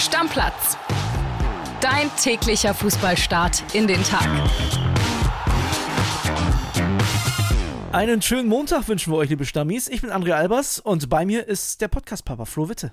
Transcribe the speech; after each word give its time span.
Stammplatz. 0.00 0.78
Dein 1.82 2.10
täglicher 2.16 2.72
Fußballstart 2.72 3.74
in 3.74 3.86
den 3.86 4.02
Tag. 4.02 4.26
Einen 7.92 8.22
schönen 8.22 8.48
Montag 8.48 8.88
wünschen 8.88 9.12
wir 9.12 9.18
euch, 9.18 9.28
liebe 9.28 9.44
Stammis. 9.44 9.88
Ich 9.88 10.00
bin 10.00 10.10
André 10.10 10.32
Albers 10.32 10.78
und 10.78 11.10
bei 11.10 11.26
mir 11.26 11.46
ist 11.46 11.82
der 11.82 11.88
Podcast-Papa 11.88 12.46
Flo 12.46 12.70
Witte. 12.70 12.92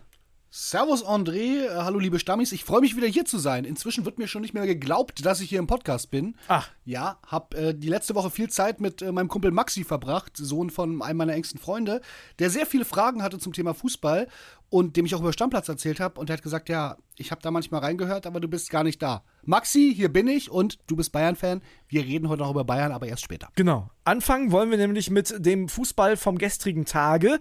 Servus 0.50 1.04
André, 1.06 1.66
äh, 1.66 1.70
hallo 1.76 2.00
liebe 2.00 2.20
Stammis, 2.20 2.54
ich 2.54 2.64
freue 2.64 2.80
mich 2.80 2.96
wieder 2.96 3.08
hier 3.08 3.26
zu 3.26 3.38
sein. 3.38 3.66
Inzwischen 3.66 4.06
wird 4.06 4.18
mir 4.18 4.28
schon 4.28 4.42
nicht 4.42 4.54
mehr 4.54 4.66
geglaubt, 4.66 5.26
dass 5.26 5.42
ich 5.42 5.50
hier 5.50 5.60
im 5.60 5.68
Podcast 5.68 6.10
bin. 6.10 6.36
Ach. 6.48 6.70
Ja, 6.86 7.20
hab 7.28 7.54
äh, 7.54 7.74
die 7.74 7.90
letzte 7.90 8.16
Woche 8.16 8.30
viel 8.30 8.50
Zeit 8.50 8.80
mit 8.80 9.02
äh, 9.02 9.12
meinem 9.12 9.28
Kumpel 9.28 9.52
Maxi 9.52 9.84
verbracht, 9.84 10.38
Sohn 10.38 10.70
von 10.70 11.02
einem 11.02 11.18
meiner 11.18 11.34
engsten 11.34 11.60
Freunde, 11.60 12.00
der 12.40 12.50
sehr 12.50 12.66
viele 12.66 12.86
Fragen 12.86 13.24
hatte 13.24 13.40
zum 13.40 13.52
Thema 13.52 13.74
Fußball 13.74 14.30
und 14.70 14.96
dem 14.96 15.06
ich 15.06 15.16
auch 15.16 15.20
über 15.20 15.34
Stammplatz 15.34 15.68
erzählt 15.68 16.00
habe 16.00 16.20
und 16.20 16.30
der 16.30 16.38
hat 16.38 16.44
gesagt, 16.44 16.70
ja, 16.70 16.98
ich 17.18 17.32
habe 17.32 17.42
da 17.42 17.52
manchmal 17.52 17.82
reingehört, 17.82 18.26
aber 18.26 18.40
du 18.40 18.48
bist 18.48 18.70
gar 18.70 18.86
nicht 18.86 19.02
da. 19.02 19.24
Maxi, 19.44 19.94
hier 19.96 20.12
bin 20.12 20.28
ich 20.28 20.50
und 20.50 20.80
du 20.88 20.96
bist 20.96 21.12
Bayern-Fan. 21.12 21.62
Wir 21.90 22.04
reden 22.04 22.30
heute 22.30 22.44
noch 22.44 22.52
über 22.52 22.64
Bayern, 22.64 22.92
aber 22.94 23.08
erst 23.08 23.24
später. 23.24 23.50
Genau. 23.56 23.90
Anfangen 24.06 24.52
wollen 24.52 24.72
wir 24.72 24.78
nämlich 24.78 25.10
mit 25.10 25.34
dem 25.46 25.68
Fußball 25.68 26.16
vom 26.16 26.38
gestrigen 26.38 26.86
Tage. 26.86 27.40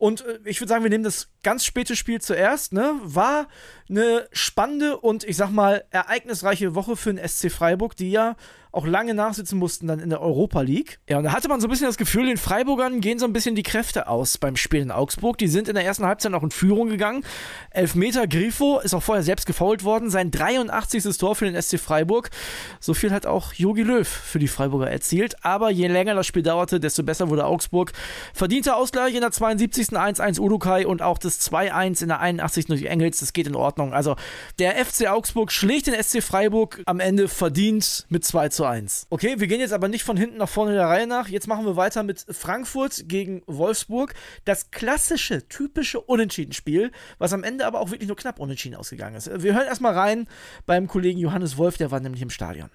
Und 0.00 0.24
äh, 0.24 0.38
ich 0.46 0.58
würde 0.60 0.70
sagen, 0.70 0.82
wir 0.82 0.90
nehmen 0.90 1.04
das 1.04 1.28
ganz 1.42 1.64
späte 1.64 1.94
Spiel 1.94 2.22
zuerst. 2.22 2.72
Ne? 2.72 2.94
War 3.02 3.48
eine 3.88 4.26
spannende 4.32 4.96
und 4.96 5.24
ich 5.24 5.36
sag 5.36 5.50
mal 5.50 5.84
ereignisreiche 5.90 6.74
Woche 6.74 6.96
für 6.96 7.12
den 7.12 7.28
SC 7.28 7.52
Freiburg, 7.52 7.94
die 7.96 8.10
ja 8.10 8.36
auch 8.72 8.86
lange 8.86 9.14
nachsitzen 9.14 9.58
mussten 9.58 9.86
dann 9.86 9.98
in 9.98 10.10
der 10.10 10.20
Europa 10.20 10.60
League. 10.60 11.00
Ja, 11.08 11.18
und 11.18 11.24
da 11.24 11.32
hatte 11.32 11.48
man 11.48 11.60
so 11.60 11.66
ein 11.66 11.70
bisschen 11.70 11.86
das 11.86 11.96
Gefühl, 11.96 12.26
den 12.26 12.36
Freiburgern 12.36 13.00
gehen 13.00 13.18
so 13.18 13.26
ein 13.26 13.32
bisschen 13.32 13.54
die 13.54 13.62
Kräfte 13.62 14.08
aus 14.08 14.38
beim 14.38 14.56
Spiel 14.56 14.80
in 14.80 14.90
Augsburg. 14.90 15.38
Die 15.38 15.48
sind 15.48 15.68
in 15.68 15.74
der 15.74 15.84
ersten 15.84 16.06
Halbzeit 16.06 16.32
noch 16.32 16.42
in 16.42 16.50
Führung 16.50 16.88
gegangen. 16.88 17.24
Elfmeter 17.70 18.26
Grifo 18.26 18.78
ist 18.78 18.94
auch 18.94 19.02
vorher 19.02 19.24
selbst 19.24 19.46
gefault 19.46 19.84
worden. 19.84 20.10
Sein 20.10 20.30
83. 20.30 21.16
Tor 21.18 21.34
für 21.34 21.50
den 21.50 21.60
SC 21.60 21.78
Freiburg. 21.78 22.30
So 22.78 22.94
viel 22.94 23.10
hat 23.10 23.26
auch 23.26 23.52
Jogi 23.54 23.82
Löw 23.82 24.06
für 24.06 24.38
die 24.38 24.48
Freiburger 24.48 24.90
erzielt. 24.90 25.44
Aber 25.44 25.70
je 25.70 25.88
länger 25.88 26.14
das 26.14 26.26
Spiel 26.26 26.42
dauerte, 26.42 26.78
desto 26.80 27.02
besser 27.02 27.28
wurde 27.28 27.46
Augsburg. 27.46 27.92
Verdienter 28.34 28.76
Ausgleich 28.76 29.14
in 29.14 29.20
der 29.20 29.32
72. 29.32 29.88
1-1 29.90 30.38
Udukai 30.38 30.86
und 30.86 31.02
auch 31.02 31.18
das 31.18 31.40
2-1 31.40 32.02
in 32.02 32.08
der 32.08 32.20
81. 32.20 32.66
durch 32.66 32.84
Engels. 32.84 33.20
Das 33.20 33.32
geht 33.32 33.46
in 33.46 33.56
Ordnung. 33.56 33.92
Also 33.92 34.16
der 34.58 34.84
FC 34.84 35.08
Augsburg 35.08 35.50
schlägt 35.52 35.86
den 35.86 36.00
SC 36.00 36.22
Freiburg 36.22 36.82
am 36.86 37.00
Ende 37.00 37.28
verdient 37.28 38.06
mit 38.08 38.24
2 38.24 38.48
zu 38.60 38.66
1. 38.66 39.06
Okay, 39.08 39.36
wir 39.38 39.46
gehen 39.46 39.60
jetzt 39.60 39.72
aber 39.72 39.88
nicht 39.88 40.04
von 40.04 40.18
hinten 40.18 40.36
nach 40.36 40.48
vorne 40.48 40.74
der 40.74 40.84
Reihe 40.84 41.06
nach. 41.06 41.28
Jetzt 41.28 41.46
machen 41.46 41.64
wir 41.64 41.76
weiter 41.76 42.02
mit 42.02 42.26
Frankfurt 42.28 43.08
gegen 43.08 43.42
Wolfsburg. 43.46 44.12
Das 44.44 44.70
klassische, 44.70 45.48
typische 45.48 45.98
Unentschieden-Spiel, 45.98 46.92
was 47.16 47.32
am 47.32 47.42
Ende 47.42 47.64
aber 47.64 47.80
auch 47.80 47.90
wirklich 47.90 48.08
nur 48.08 48.18
knapp 48.18 48.38
unentschieden 48.38 48.74
ausgegangen 48.74 49.16
ist. 49.16 49.30
Wir 49.42 49.54
hören 49.54 49.64
erstmal 49.66 49.94
rein 49.94 50.28
beim 50.66 50.88
Kollegen 50.88 51.18
Johannes 51.18 51.56
Wolf, 51.56 51.78
der 51.78 51.90
war 51.90 52.00
nämlich 52.00 52.20
im 52.20 52.28
Stadion. 52.28 52.68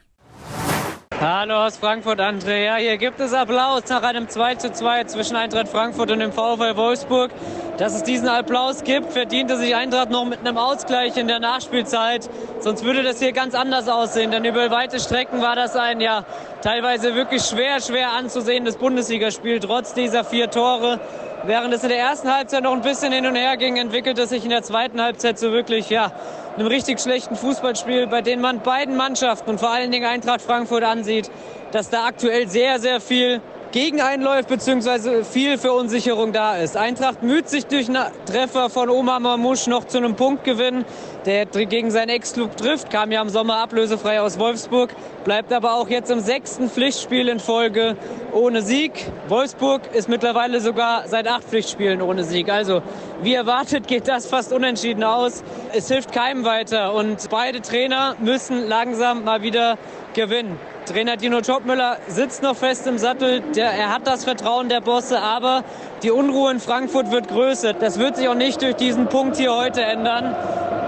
Hallo 1.14 1.66
aus 1.66 1.78
Frankfurt, 1.78 2.20
Andrea. 2.20 2.76
Hier 2.76 2.98
gibt 2.98 3.20
es 3.20 3.34
Applaus 3.34 3.84
nach 3.90 4.04
einem 4.04 4.28
2:2 4.28 5.06
zwischen 5.06 5.36
Eintracht 5.36 5.68
Frankfurt 5.70 6.12
und 6.12 6.20
dem 6.20 6.32
VfL 6.32 6.76
Wolfsburg. 6.76 7.32
Dass 7.78 7.94
es 7.94 8.04
diesen 8.04 8.28
Applaus 8.28 8.84
gibt, 8.84 9.14
verdiente 9.14 9.58
sich 9.58 9.76
Eintracht 9.76 10.10
noch 10.10 10.26
mit 10.26 10.40
einem 10.40 10.58
Ausgleich 10.58 11.16
in 11.18 11.28
der 11.28 11.40
Nachspielzeit. 11.40 12.30
Sonst 12.60 12.84
würde 12.84 13.04
das 13.04 13.20
hier 13.20 13.32
ganz 13.34 13.54
anders 13.54 13.88
aussehen, 13.88 14.32
denn 14.32 14.46
über 14.46 14.72
weite 14.72 15.00
Strecken 15.00 15.42
war 15.42 15.56
das 15.56 15.76
ein 15.76 16.02
ja 16.02 16.26
teilweise 16.62 17.16
wirklich 17.16 17.44
schwer, 17.44 17.82
schwer 17.82 18.12
anzusehendes 18.12 18.78
Bundesligaspiel, 18.78 19.60
trotz 19.60 19.94
dieser 19.94 20.24
vier 20.24 20.50
Tore. 20.50 21.00
Während 21.48 21.72
es 21.76 21.84
in 21.84 21.90
der 21.90 22.00
ersten 22.00 22.34
Halbzeit 22.34 22.64
noch 22.64 22.74
ein 22.74 22.82
bisschen 22.82 23.14
hin 23.14 23.28
und 23.28 23.36
her 23.36 23.56
ging, 23.58 23.78
entwickelte 23.78 24.24
es 24.24 24.30
sich 24.30 24.44
in 24.44 24.50
der 24.50 24.64
zweiten 24.64 25.00
Halbzeit 25.00 25.38
so 25.38 25.52
wirklich, 25.52 25.92
ja, 25.92 26.12
einem 26.58 26.66
richtig 26.66 27.00
schlechten 27.00 27.36
Fußballspiel, 27.36 28.08
bei 28.08 28.22
dem 28.22 28.42
man 28.42 28.62
beiden 28.62 28.96
Mannschaften 28.96 29.52
und 29.52 29.60
vor 29.60 29.70
allen 29.70 29.92
Dingen 29.92 30.06
Eintracht 30.06 30.42
Frankfurt 30.42 30.84
ansieht, 30.84 31.30
dass 31.72 31.92
da 31.92 32.06
aktuell 32.06 32.48
sehr, 32.48 32.80
sehr 32.80 33.00
viel 33.00 33.42
gegen 33.76 34.00
einläuft, 34.00 34.48
beziehungsweise 34.48 35.26
viel 35.26 35.58
Verunsicherung 35.58 36.32
da 36.32 36.56
ist. 36.56 36.78
Eintracht 36.78 37.24
müht 37.24 37.50
sich 37.50 37.66
durch 37.66 37.90
einen 37.90 38.06
Treffer 38.26 38.70
von 38.70 38.90
Omar 38.90 39.20
Mamouche 39.20 39.70
noch 39.70 39.84
zu 39.84 39.98
einem 39.98 40.16
Punktgewinn, 40.16 40.86
der 41.26 41.46
gegen 41.46 41.92
seinen 41.92 42.08
Ex-Club 42.08 42.56
trifft, 42.56 42.90
kam 42.90 43.12
ja 43.12 43.22
im 43.22 43.28
Sommer 43.28 43.58
ablösefrei 43.58 44.22
aus 44.22 44.40
Wolfsburg, 44.40 44.96
bleibt 45.26 45.52
aber 45.52 45.74
auch 45.74 45.90
jetzt 45.90 46.10
im 46.10 46.22
sechsten 46.22 46.70
Pflichtspiel 46.70 47.28
in 47.28 47.42
Folge 47.42 47.98
ohne 48.32 48.62
Sieg. 48.62 48.94
Wolfsburg 49.28 49.82
ist 49.94 50.08
mittlerweile 50.08 50.62
sogar 50.62 51.10
seit 51.10 51.28
acht 51.28 51.44
Pflichtspielen 51.44 52.02
ohne 52.02 52.24
Sieg. 52.24 52.50
Also, 52.50 52.82
wie 53.24 53.34
erwartet, 53.34 53.88
geht 53.90 54.08
das 54.08 54.26
fast 54.26 54.54
unentschieden 54.54 55.04
aus. 55.04 55.44
Es 55.74 55.90
hilft 55.90 56.14
keinem 56.14 56.46
weiter 56.46 56.94
und 56.94 57.30
beide 57.30 57.60
Trainer 57.60 58.16
müssen 58.22 58.70
langsam 58.70 59.26
mal 59.26 59.42
wieder 59.42 59.78
gewinnen. 60.14 60.58
Trainer 60.86 61.18
Dino 61.18 61.42
Topmüller 61.42 61.98
sitzt 62.08 62.44
noch 62.44 62.56
fest 62.56 62.86
im 62.86 62.98
Sattel. 62.98 63.42
Der, 63.56 63.72
er 63.72 63.94
hat 63.94 64.06
das 64.06 64.24
Vertrauen 64.24 64.70
der 64.70 64.82
Bosse, 64.82 65.20
aber 65.20 65.64
die 66.04 66.12
Unruhe 66.12 66.52
in 66.52 66.60
Frankfurt 66.60 67.12
wird 67.12 67.28
größer. 67.28 67.74
Das 67.74 67.98
wird 67.98 68.18
sich 68.18 68.28
auch 68.28 68.36
nicht 68.36 68.62
durch 68.62 68.76
diesen 68.76 69.08
Punkt 69.08 69.38
hier 69.38 69.54
heute 69.56 69.82
ändern. 69.82 70.36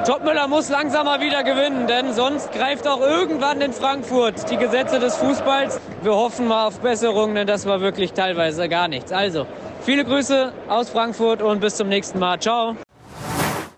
Topmüller 0.05 0.47
muss 0.47 0.69
langsam 0.69 1.05
mal 1.05 1.19
wieder 1.19 1.43
gewinnen, 1.43 1.87
denn 1.87 2.13
sonst 2.13 2.51
greift 2.51 2.87
auch 2.87 3.01
irgendwann 3.01 3.59
in 3.59 3.73
Frankfurt 3.73 4.49
die 4.51 4.57
Gesetze 4.57 4.99
des 4.99 5.15
Fußballs. 5.15 5.79
Wir 6.03 6.13
hoffen 6.13 6.47
mal 6.47 6.67
auf 6.67 6.79
Besserungen, 6.79 7.35
denn 7.35 7.47
das 7.47 7.65
war 7.65 7.81
wirklich 7.81 8.13
teilweise 8.13 8.69
gar 8.69 8.87
nichts. 8.87 9.11
Also, 9.11 9.47
viele 9.81 10.05
Grüße 10.05 10.53
aus 10.69 10.89
Frankfurt 10.89 11.41
und 11.41 11.59
bis 11.59 11.75
zum 11.75 11.89
nächsten 11.89 12.19
Mal. 12.19 12.39
Ciao. 12.39 12.77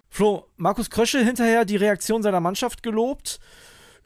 Flo, 0.10 0.46
Markus 0.58 0.90
Krösche 0.90 1.20
hinterher 1.20 1.64
die 1.64 1.78
Reaktion 1.78 2.22
seiner 2.22 2.42
Mannschaft 2.42 2.84
gelobt 2.84 3.40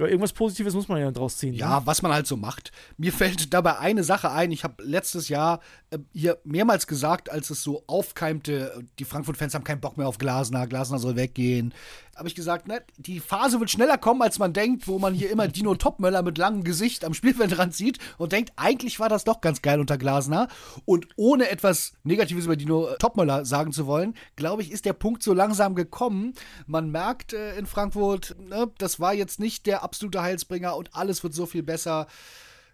ja, 0.06 0.12
irgendwas 0.12 0.34
Positives 0.34 0.74
muss 0.74 0.88
man 0.88 1.00
ja 1.00 1.12
draus 1.12 1.38
ziehen. 1.38 1.54
Ja, 1.54 1.80
ne? 1.80 1.86
was 1.86 2.02
man 2.02 2.14
halt 2.14 2.28
so 2.28 2.38
macht. 2.38 2.72
Mir 2.98 3.12
fällt 3.12 3.54
dabei 3.54 3.80
eine 3.80 4.04
Sache 4.04 4.32
ein. 4.32 4.52
Ich 4.52 4.64
habe 4.64 4.84
letztes 4.84 5.30
Jahr 5.30 5.60
äh, 5.90 6.00
hier 6.14 6.38
mehrmals 6.44 6.88
gesagt, 6.88 7.30
als 7.30 7.50
es 7.50 7.64
so 7.64 7.84
aufkeimte, 7.88 8.84
die 9.00 9.06
Frankfurt-Fans 9.06 9.54
haben 9.54 9.64
keinen 9.64 9.82
Bock 9.82 9.98
mehr 9.98 10.08
auf 10.08 10.18
Glasner, 10.18 10.68
Glasner 10.68 11.00
soll 11.00 11.16
weggehen 11.16 11.74
habe 12.16 12.28
ich 12.28 12.36
gesagt, 12.36 12.68
ne, 12.68 12.82
die 12.98 13.20
Phase 13.20 13.60
wird 13.60 13.72
schneller 13.72 13.98
kommen, 13.98 14.22
als 14.22 14.40
man 14.40 14.54
denkt, 14.54 14.88
wo 14.88 15.00
man 15.00 15.14
hier 15.14 15.32
immer 15.32 15.48
Dino 15.48 15.76
Topmöller 15.76 16.22
mit 16.22 16.38
langem 16.38 16.64
Gesicht 16.64 17.06
am 17.06 17.14
Spielfeldrand 17.14 17.74
sieht 17.76 18.00
und 18.18 18.32
denkt, 18.32 18.54
eigentlich 18.56 19.00
war 19.00 19.10
das 19.10 19.24
doch 19.24 19.42
ganz 19.42 19.62
geil 19.62 19.80
unter 19.80 19.98
Glasner. 19.98 20.48
Und 20.86 21.08
ohne 21.16 21.50
etwas 21.50 21.94
Negatives 22.04 22.46
über 22.46 22.56
Dino 22.56 22.90
Topmöller 23.00 23.46
sagen 23.46 23.72
zu 23.72 23.88
wollen, 23.88 24.16
glaube 24.36 24.62
ich, 24.62 24.72
ist 24.72 24.86
der 24.86 24.94
Punkt 24.94 25.24
so 25.24 25.34
langsam 25.34 25.76
gekommen. 25.76 26.34
Man 26.68 26.92
merkt 26.92 27.34
äh, 27.34 27.58
in 27.58 27.66
Frankfurt, 27.66 28.36
ne, 28.40 28.72
das 28.78 29.00
war 29.00 29.14
jetzt 29.14 29.40
nicht 29.40 29.66
der 29.66 29.84
absolute 29.84 30.22
Heilsbringer 30.22 30.76
und 30.76 30.96
alles 30.96 31.24
wird 31.24 31.34
so 31.34 31.46
viel 31.46 31.64
besser. 31.64 32.08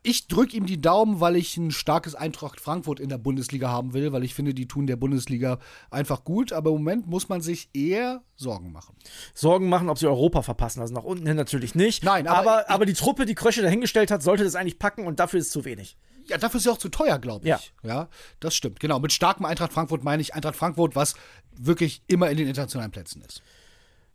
Ich 0.02 0.28
drücke 0.28 0.56
ihm 0.56 0.66
die 0.66 0.80
Daumen, 0.80 1.20
weil 1.20 1.36
ich 1.36 1.58
ein 1.58 1.72
starkes 1.72 2.16
Eintracht 2.16 2.62
Frankfurt 2.62 3.00
in 3.00 3.10
der 3.10 3.18
Bundesliga 3.18 3.70
haben 3.70 3.94
will, 3.94 4.12
weil 4.12 4.24
ich 4.24 4.34
finde, 4.34 4.54
die 4.54 4.68
tun 4.68 4.88
der 4.88 4.96
Bundesliga 4.96 5.60
einfach 5.92 6.24
gut. 6.24 6.54
Aber 6.54 6.70
im 6.70 6.78
Moment 6.78 7.08
muss 7.08 7.28
man 7.28 7.42
sich 7.42 7.70
eher 7.74 8.22
Sorgen 8.36 8.72
machen. 8.72 8.96
Sorgen 9.34 9.68
machen, 9.68 9.90
ob 9.90 9.98
sie 9.98 10.08
Europa 10.08 10.42
verpassen. 10.42 10.82
Also 10.82 10.94
nach 10.94 11.04
unten 11.04 11.26
hin 11.26 11.36
natürlich 11.36 11.76
nicht. 11.76 12.04
Nein, 12.04 12.28
aber, 12.28 12.40
aber, 12.40 12.70
aber 12.70 12.86
die 12.86 12.94
Truppe, 12.94 13.26
die 13.26 13.36
Krösche 13.36 13.62
dahingestellt 13.62 14.12
hat, 14.12 14.24
sollte 14.24 14.44
das 14.44 14.56
eigentlich 14.56 14.80
packen 14.80 15.06
und 15.06 15.20
dafür 15.20 15.40
ist 15.40 15.52
zu 15.52 15.66
wenig. 15.66 15.98
Ja, 16.28 16.38
dafür 16.38 16.59
ist 16.59 16.64
sie 16.64 16.70
auch 16.70 16.78
zu 16.78 16.90
teuer, 16.90 17.20
glaube 17.20 17.46
ich. 17.46 17.50
Ja. 17.50 17.59
ja, 17.84 18.09
das 18.40 18.56
stimmt. 18.56 18.80
Genau. 18.80 19.00
Mit 19.00 19.12
starkem 19.12 19.46
Eintracht 19.46 19.74
Frankfurt 19.74 20.04
meine 20.04 20.22
ich 20.22 20.34
Eintracht 20.34 20.56
Frankfurt, 20.56 20.96
was 20.96 21.16
wirklich 21.58 22.04
immer 22.08 22.30
in 22.30 22.38
den 22.38 22.48
internationalen 22.48 22.92
Plätzen 22.92 23.22
ist. 23.22 23.42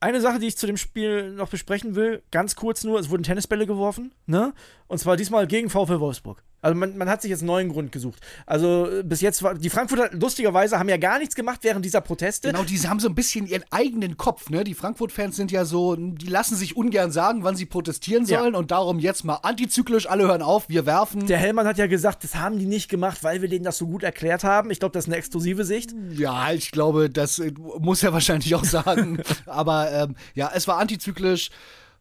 Eine 0.04 0.20
Sache, 0.20 0.38
die 0.38 0.48
ich 0.48 0.58
zu 0.58 0.66
dem 0.66 0.76
Spiel 0.76 1.30
noch 1.30 1.48
besprechen 1.48 1.94
will, 1.94 2.22
ganz 2.30 2.56
kurz 2.56 2.84
nur, 2.84 3.00
es 3.00 3.08
wurden 3.08 3.22
Tennisbälle 3.22 3.66
geworfen, 3.66 4.12
ne? 4.26 4.52
Und 4.86 4.98
zwar 4.98 5.16
diesmal 5.16 5.46
gegen 5.46 5.70
VfL 5.70 5.98
Wolfsburg. 5.98 6.42
Also 6.64 6.78
man, 6.78 6.96
man 6.96 7.10
hat 7.10 7.20
sich 7.20 7.30
jetzt 7.30 7.40
einen 7.40 7.48
neuen 7.48 7.68
Grund 7.68 7.92
gesucht. 7.92 8.20
Also 8.46 8.90
äh, 8.90 9.02
bis 9.02 9.20
jetzt 9.20 9.42
war 9.42 9.52
die 9.54 9.68
Frankfurter 9.68 10.08
lustigerweise 10.16 10.78
haben 10.78 10.88
ja 10.88 10.96
gar 10.96 11.18
nichts 11.18 11.34
gemacht 11.34 11.60
während 11.60 11.84
dieser 11.84 12.00
Proteste. 12.00 12.48
Genau, 12.48 12.64
die 12.64 12.78
haben 12.88 13.00
so 13.00 13.08
ein 13.08 13.14
bisschen 13.14 13.46
ihren 13.46 13.64
eigenen 13.70 14.16
Kopf, 14.16 14.48
ne? 14.48 14.64
Die 14.64 14.72
Frankfurt-Fans 14.72 15.36
sind 15.36 15.52
ja 15.52 15.66
so, 15.66 15.94
die 15.94 16.26
lassen 16.26 16.56
sich 16.56 16.74
ungern 16.74 17.12
sagen, 17.12 17.44
wann 17.44 17.54
sie 17.54 17.66
protestieren 17.66 18.24
sollen 18.24 18.54
ja. 18.54 18.58
und 18.58 18.70
darum 18.70 18.98
jetzt 18.98 19.24
mal 19.24 19.40
antizyklisch, 19.42 20.08
alle 20.08 20.26
hören 20.26 20.40
auf, 20.40 20.70
wir 20.70 20.86
werfen. 20.86 21.26
Der 21.26 21.36
Hellmann 21.36 21.66
hat 21.66 21.76
ja 21.76 21.86
gesagt, 21.86 22.24
das 22.24 22.36
haben 22.36 22.58
die 22.58 22.64
nicht 22.64 22.88
gemacht, 22.88 23.22
weil 23.22 23.42
wir 23.42 23.50
denen 23.50 23.66
das 23.66 23.76
so 23.76 23.86
gut 23.86 24.02
erklärt 24.02 24.42
haben. 24.42 24.70
Ich 24.70 24.80
glaube, 24.80 24.94
das 24.94 25.04
ist 25.04 25.08
eine 25.08 25.16
exklusive 25.16 25.66
Sicht. 25.66 25.94
Ja, 26.12 26.50
ich 26.50 26.70
glaube, 26.70 27.10
das 27.10 27.40
äh, 27.40 27.52
muss 27.78 28.02
er 28.02 28.12
wahrscheinlich 28.14 28.54
auch 28.54 28.64
sagen. 28.64 29.22
Aber 29.44 29.92
ähm, 29.92 30.16
ja, 30.34 30.50
es 30.54 30.66
war 30.66 30.78
antizyklisch. 30.78 31.50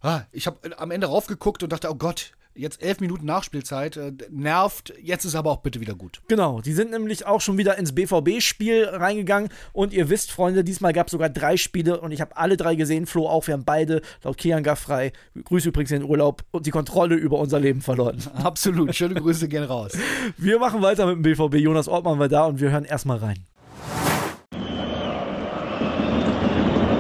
Ah, 0.02 0.22
ich 0.32 0.48
habe 0.48 0.78
am 0.78 0.92
Ende 0.92 1.08
raufgeguckt 1.08 1.64
und 1.64 1.74
dachte, 1.74 1.90
oh 1.92 1.96
Gott, 1.96 2.32
Jetzt 2.56 2.84
elf 2.84 3.00
Minuten 3.00 3.26
Nachspielzeit. 3.26 3.98
Äh, 3.98 4.12
nervt. 4.30 4.94
Jetzt 5.02 5.26
ist 5.26 5.34
aber 5.34 5.50
auch 5.50 5.58
bitte 5.58 5.80
wieder 5.80 5.96
gut. 5.96 6.22
Genau. 6.28 6.62
Die 6.62 6.74
sind 6.74 6.92
nämlich 6.92 7.26
auch 7.26 7.42
schon 7.42 7.58
wieder 7.58 7.80
ins 7.80 7.96
BVB-Spiel 7.96 8.86
reingegangen. 8.92 9.50
Und 9.72 9.92
ihr 9.92 10.10
wisst, 10.10 10.32
Freunde, 10.32 10.64
diesmal 10.64 10.94
gab 10.94 11.08
es 11.08 11.12
sogar 11.12 11.30
drei 11.30 11.58
Spiele 11.58 12.00
und 12.00 12.12
ich 12.12 12.22
habe 12.22 12.38
alle 12.38 12.56
drei 12.56 12.76
gesehen. 12.76 13.08
Flo 13.08 13.28
auch. 13.28 13.48
Wir 13.48 13.56
haben 13.56 13.66
beide 13.66 14.02
laut 14.24 14.38
Kianga 14.38 14.76
frei. 14.76 15.14
Grüße 15.44 15.70
übrigens 15.70 15.92
in 15.92 16.02
den 16.02 16.10
Urlaub 16.10 16.44
und 16.52 16.68
die 16.68 16.72
Kontrolle 16.72 17.16
über 17.16 17.40
unser 17.40 17.60
Leben 17.60 17.82
verloren. 17.82 18.18
Absolut. 18.36 18.94
Schöne 18.94 19.16
Grüße 19.16 19.48
gehen 19.48 19.64
raus. 19.64 19.98
Wir 20.38 20.60
machen 20.60 20.84
weiter 20.84 21.08
mit 21.08 21.16
dem 21.16 21.24
BVB. 21.24 21.56
Jonas 21.56 21.88
Ortmann 21.88 22.20
war 22.20 22.30
da 22.30 22.46
und 22.46 22.62
wir 22.62 22.70
hören 22.70 22.86
erstmal 22.86 23.18
rein. 23.18 23.40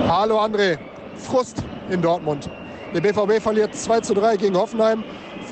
Hallo 0.07 0.39
André. 0.39 0.79
Frust 1.15 1.63
in 1.91 2.01
Dortmund. 2.01 2.49
Der 2.93 3.01
BVB 3.01 3.41
verliert 3.41 3.75
2 3.75 4.01
zu 4.01 4.13
3 4.15 4.37
gegen 4.37 4.55
Hoffenheim. 4.55 5.03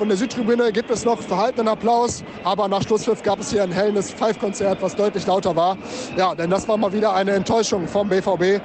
Von 0.02 0.08
der 0.08 0.18
Südtribüne 0.18 0.72
gibt 0.72 0.90
es 0.90 1.04
noch 1.04 1.20
verhaltenen 1.20 1.68
Applaus, 1.68 2.24
aber 2.42 2.66
nach 2.66 2.82
Schlusspfiff 2.82 3.22
gab 3.22 3.38
es 3.38 3.52
hier 3.52 3.62
ein 3.62 3.70
hellendes 3.70 4.10
Pfeifkonzert, 4.10 4.82
was 4.82 4.96
deutlich 4.96 5.24
lauter 5.28 5.54
war. 5.54 5.78
Ja, 6.16 6.34
denn 6.34 6.50
das 6.50 6.66
war 6.66 6.76
mal 6.76 6.92
wieder 6.92 7.14
eine 7.14 7.30
Enttäuschung 7.30 7.86
vom 7.86 8.08
BVB. 8.08 8.60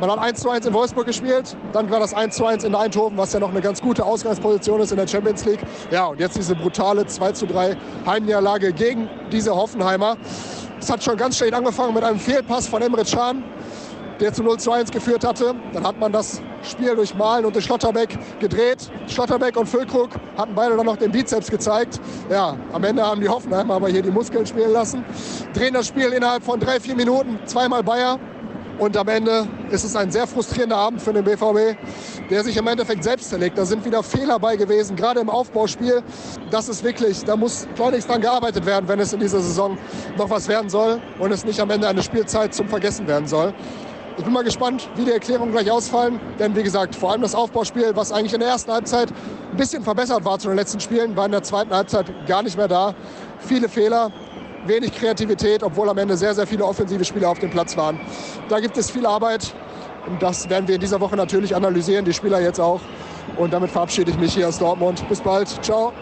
Man 0.00 0.10
hat 0.10 0.18
1 0.18 0.40
zu 0.40 0.50
1 0.50 0.66
in 0.66 0.74
Wolfsburg 0.74 1.06
gespielt, 1.06 1.56
dann 1.72 1.88
war 1.92 2.00
das 2.00 2.12
1 2.12 2.34
zu 2.34 2.44
1 2.44 2.64
in 2.64 2.74
Eindhoven, 2.74 3.16
was 3.16 3.32
ja 3.32 3.38
noch 3.38 3.50
eine 3.50 3.60
ganz 3.60 3.80
gute 3.80 4.04
Ausgangsposition 4.04 4.80
ist 4.80 4.90
in 4.90 4.96
der 4.96 5.06
Champions 5.06 5.44
League. 5.44 5.60
Ja, 5.92 6.06
und 6.06 6.18
jetzt 6.18 6.36
diese 6.36 6.56
brutale 6.56 7.06
2 7.06 7.32
zu 7.34 7.46
3 7.46 7.76
Heimniederlage 8.04 8.72
gegen 8.72 9.08
diese 9.30 9.54
Hoffenheimer. 9.54 10.16
Es 10.80 10.90
hat 10.90 11.04
schon 11.04 11.16
ganz 11.16 11.36
schlecht 11.36 11.54
angefangen 11.54 11.94
mit 11.94 12.02
einem 12.02 12.18
Fehlpass 12.18 12.66
von 12.66 12.82
Emre 12.82 13.04
Can, 13.04 13.44
der 14.18 14.32
zu 14.32 14.42
0 14.42 14.58
zu 14.58 14.72
1 14.72 14.90
geführt 14.90 15.24
hatte. 15.24 15.54
Dann 15.72 15.86
hat 15.86 16.00
man 16.00 16.10
das 16.10 16.42
Spiel 16.62 16.94
durch 16.94 17.14
Malen 17.14 17.44
und 17.44 17.54
durch 17.54 17.64
Schlotterbeck 17.64 18.18
gedreht. 18.38 18.90
Schlotterbeck 19.06 19.56
und 19.56 19.66
Füllkrug 19.66 20.10
hatten 20.36 20.54
beide 20.54 20.76
dann 20.76 20.86
noch 20.86 20.96
den 20.96 21.10
Bizeps 21.10 21.50
gezeigt. 21.50 22.00
Ja, 22.30 22.56
am 22.72 22.84
Ende 22.84 23.04
haben 23.04 23.20
die 23.20 23.28
Hoffenheimer 23.28 23.74
aber 23.74 23.88
hier 23.88 24.02
die 24.02 24.10
Muskeln 24.10 24.46
spielen 24.46 24.72
lassen. 24.72 25.04
Drehen 25.54 25.74
das 25.74 25.86
Spiel 25.86 26.12
innerhalb 26.12 26.44
von 26.44 26.60
drei, 26.60 26.80
vier 26.80 26.96
Minuten, 26.96 27.38
zweimal 27.46 27.82
Bayer. 27.82 28.18
Und 28.80 28.96
am 28.96 29.08
Ende 29.08 29.46
ist 29.70 29.84
es 29.84 29.94
ein 29.94 30.10
sehr 30.10 30.26
frustrierender 30.26 30.76
Abend 30.76 31.02
für 31.02 31.12
den 31.12 31.22
BVB, 31.22 31.76
der 32.30 32.42
sich 32.42 32.56
im 32.56 32.66
Endeffekt 32.66 33.04
selbst 33.04 33.28
zerlegt. 33.28 33.58
Da 33.58 33.66
sind 33.66 33.84
wieder 33.84 34.02
Fehler 34.02 34.38
bei 34.38 34.56
gewesen, 34.56 34.96
gerade 34.96 35.20
im 35.20 35.28
Aufbauspiel. 35.28 36.02
Das 36.50 36.66
ist 36.70 36.82
wirklich, 36.82 37.22
da 37.24 37.36
muss 37.36 37.68
schleunigst 37.76 38.08
dran 38.08 38.22
gearbeitet 38.22 38.64
werden, 38.64 38.88
wenn 38.88 38.98
es 38.98 39.12
in 39.12 39.20
dieser 39.20 39.40
Saison 39.40 39.76
noch 40.16 40.30
was 40.30 40.48
werden 40.48 40.70
soll 40.70 40.98
und 41.18 41.30
es 41.30 41.44
nicht 41.44 41.60
am 41.60 41.68
Ende 41.68 41.88
eine 41.88 42.02
Spielzeit 42.02 42.54
zum 42.54 42.68
Vergessen 42.68 43.06
werden 43.06 43.26
soll. 43.28 43.52
Ich 44.18 44.24
bin 44.24 44.32
mal 44.32 44.44
gespannt, 44.44 44.88
wie 44.96 45.04
die 45.04 45.12
Erklärungen 45.12 45.52
gleich 45.52 45.70
ausfallen. 45.70 46.20
Denn 46.38 46.54
wie 46.54 46.62
gesagt, 46.62 46.94
vor 46.94 47.12
allem 47.12 47.22
das 47.22 47.34
Aufbauspiel, 47.34 47.92
was 47.94 48.12
eigentlich 48.12 48.34
in 48.34 48.40
der 48.40 48.50
ersten 48.50 48.72
Halbzeit 48.72 49.10
ein 49.50 49.56
bisschen 49.56 49.82
verbessert 49.82 50.24
war 50.24 50.38
zu 50.38 50.48
den 50.48 50.56
letzten 50.56 50.80
Spielen, 50.80 51.16
war 51.16 51.26
in 51.26 51.32
der 51.32 51.42
zweiten 51.42 51.72
Halbzeit 51.72 52.06
gar 52.26 52.42
nicht 52.42 52.56
mehr 52.56 52.68
da. 52.68 52.94
Viele 53.38 53.68
Fehler, 53.68 54.12
wenig 54.66 54.92
Kreativität, 54.92 55.62
obwohl 55.62 55.88
am 55.88 55.98
Ende 55.98 56.16
sehr, 56.16 56.34
sehr 56.34 56.46
viele 56.46 56.64
offensive 56.64 57.04
Spieler 57.04 57.30
auf 57.30 57.38
dem 57.38 57.50
Platz 57.50 57.76
waren. 57.76 58.00
Da 58.48 58.60
gibt 58.60 58.76
es 58.76 58.90
viel 58.90 59.06
Arbeit 59.06 59.54
und 60.06 60.22
das 60.22 60.48
werden 60.50 60.68
wir 60.68 60.74
in 60.74 60.80
dieser 60.80 61.00
Woche 61.00 61.16
natürlich 61.16 61.54
analysieren, 61.54 62.04
die 62.04 62.12
Spieler 62.12 62.40
jetzt 62.40 62.60
auch. 62.60 62.80
Und 63.36 63.52
damit 63.52 63.70
verabschiede 63.70 64.10
ich 64.10 64.18
mich 64.18 64.34
hier 64.34 64.48
aus 64.48 64.58
Dortmund. 64.58 65.08
Bis 65.08 65.20
bald. 65.20 65.48
Ciao. 65.64 65.92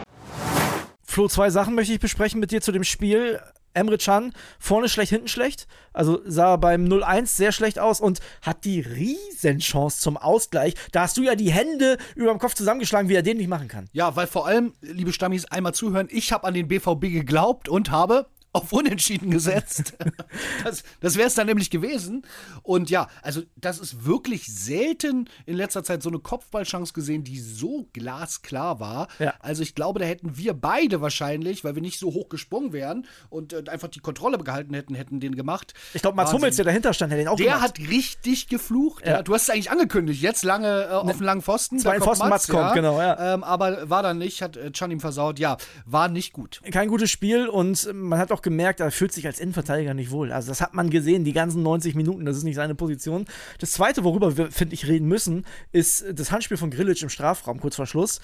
Flo, 1.02 1.28
zwei 1.28 1.50
Sachen 1.50 1.74
möchte 1.74 1.92
ich 1.92 2.00
besprechen 2.00 2.40
mit 2.40 2.50
dir 2.50 2.60
zu 2.60 2.72
dem 2.72 2.84
Spiel. 2.84 3.40
Emre 3.74 3.98
Can 3.98 4.32
vorne 4.58 4.88
schlecht, 4.88 5.10
hinten 5.10 5.28
schlecht. 5.28 5.66
Also 5.92 6.20
sah 6.24 6.56
beim 6.56 6.84
0-1 6.84 7.26
sehr 7.26 7.52
schlecht 7.52 7.78
aus 7.78 8.00
und 8.00 8.20
hat 8.42 8.64
die 8.64 8.80
Riesenchance 8.80 10.00
zum 10.00 10.16
Ausgleich. 10.16 10.74
Da 10.92 11.02
hast 11.02 11.16
du 11.16 11.22
ja 11.22 11.34
die 11.34 11.52
Hände 11.52 11.98
über 12.14 12.30
dem 12.30 12.38
Kopf 12.38 12.54
zusammengeschlagen, 12.54 13.08
wie 13.08 13.14
er 13.14 13.22
den 13.22 13.36
nicht 13.36 13.48
machen 13.48 13.68
kann. 13.68 13.88
Ja, 13.92 14.14
weil 14.16 14.26
vor 14.26 14.46
allem, 14.46 14.74
liebe 14.80 15.12
Stammis, 15.12 15.44
einmal 15.46 15.74
zuhören, 15.74 16.08
ich 16.10 16.32
habe 16.32 16.46
an 16.46 16.54
den 16.54 16.68
BVB 16.68 17.12
geglaubt 17.12 17.68
und 17.68 17.90
habe 17.90 18.26
auf 18.58 18.72
Unentschieden 18.72 19.30
gesetzt. 19.30 19.94
das 20.64 20.84
das 21.00 21.16
wäre 21.16 21.28
es 21.28 21.34
dann 21.34 21.46
nämlich 21.46 21.70
gewesen. 21.70 22.22
Und 22.62 22.90
ja, 22.90 23.08
also 23.22 23.42
das 23.56 23.78
ist 23.78 24.04
wirklich 24.04 24.46
selten 24.46 25.28
in 25.46 25.56
letzter 25.56 25.84
Zeit 25.84 26.02
so 26.02 26.08
eine 26.10 26.18
Kopfballchance 26.18 26.92
gesehen, 26.92 27.24
die 27.24 27.38
so 27.40 27.88
glasklar 27.92 28.80
war. 28.80 29.08
Ja. 29.18 29.34
Also 29.40 29.62
ich 29.62 29.74
glaube, 29.74 30.00
da 30.00 30.06
hätten 30.06 30.36
wir 30.36 30.54
beide 30.54 31.00
wahrscheinlich, 31.00 31.64
weil 31.64 31.74
wir 31.74 31.82
nicht 31.82 31.98
so 31.98 32.12
hoch 32.12 32.28
gesprungen 32.28 32.72
wären 32.72 33.06
und 33.30 33.52
äh, 33.52 33.64
einfach 33.68 33.88
die 33.88 34.00
Kontrolle 34.00 34.38
behalten 34.38 34.74
hätten, 34.74 34.94
hätten 34.94 35.20
den 35.20 35.34
gemacht. 35.34 35.74
Ich 35.94 36.02
glaube, 36.02 36.16
Mats 36.16 36.28
Wahnsinn. 36.28 36.40
Hummels, 36.40 36.56
der 36.56 36.64
dahinter 36.64 36.92
stand, 36.92 37.12
hätte 37.12 37.22
den 37.22 37.28
auch 37.28 37.36
Der 37.36 37.46
gemacht. 37.46 37.62
hat 37.62 37.78
richtig 37.78 38.48
geflucht. 38.48 39.06
Ja. 39.06 39.12
Ja. 39.12 39.22
Du 39.22 39.34
hast 39.34 39.42
es 39.42 39.50
eigentlich 39.50 39.70
angekündigt, 39.70 40.20
jetzt 40.22 40.44
lange 40.44 40.84
äh, 40.84 40.92
auf 40.92 41.08
einen 41.08 41.20
langen 41.20 41.42
Pfosten. 41.42 41.78
Zwei 41.78 42.00
Pfosten, 42.00 42.28
Mats 42.28 42.48
kommt, 42.48 42.74
genau. 42.74 43.00
Ähm, 43.00 43.44
aber 43.44 43.88
war 43.88 44.02
dann 44.02 44.18
nicht, 44.18 44.42
hat 44.42 44.56
äh, 44.56 44.70
Can 44.70 44.90
ihm 44.90 45.00
versaut. 45.00 45.38
Ja, 45.38 45.56
war 45.86 46.08
nicht 46.08 46.32
gut. 46.32 46.60
kein 46.72 46.88
gutes 46.88 47.10
Spiel 47.10 47.48
und 47.48 47.92
man 47.92 48.18
hat 48.18 48.32
auch 48.32 48.42
gemerkt, 48.48 48.80
er 48.80 48.90
fühlt 48.90 49.12
sich 49.12 49.26
als 49.26 49.40
Innenverteidiger 49.40 49.94
nicht 49.94 50.10
wohl. 50.10 50.32
Also 50.32 50.48
das 50.48 50.60
hat 50.60 50.74
man 50.74 50.90
gesehen, 50.90 51.24
die 51.24 51.32
ganzen 51.32 51.62
90 51.62 51.94
Minuten, 51.94 52.24
das 52.24 52.36
ist 52.36 52.44
nicht 52.44 52.56
seine 52.56 52.74
Position. 52.74 53.26
Das 53.58 53.72
zweite, 53.72 54.04
worüber 54.04 54.36
wir, 54.36 54.50
finde 54.50 54.74
ich, 54.74 54.86
reden 54.86 55.06
müssen, 55.06 55.44
ist 55.72 56.04
das 56.12 56.32
Handspiel 56.32 56.56
von 56.56 56.70
Grilic 56.70 57.02
im 57.02 57.08
Strafraum, 57.08 57.60
kurz 57.60 57.76
vor 57.76 57.86
Schluss. 57.86 58.20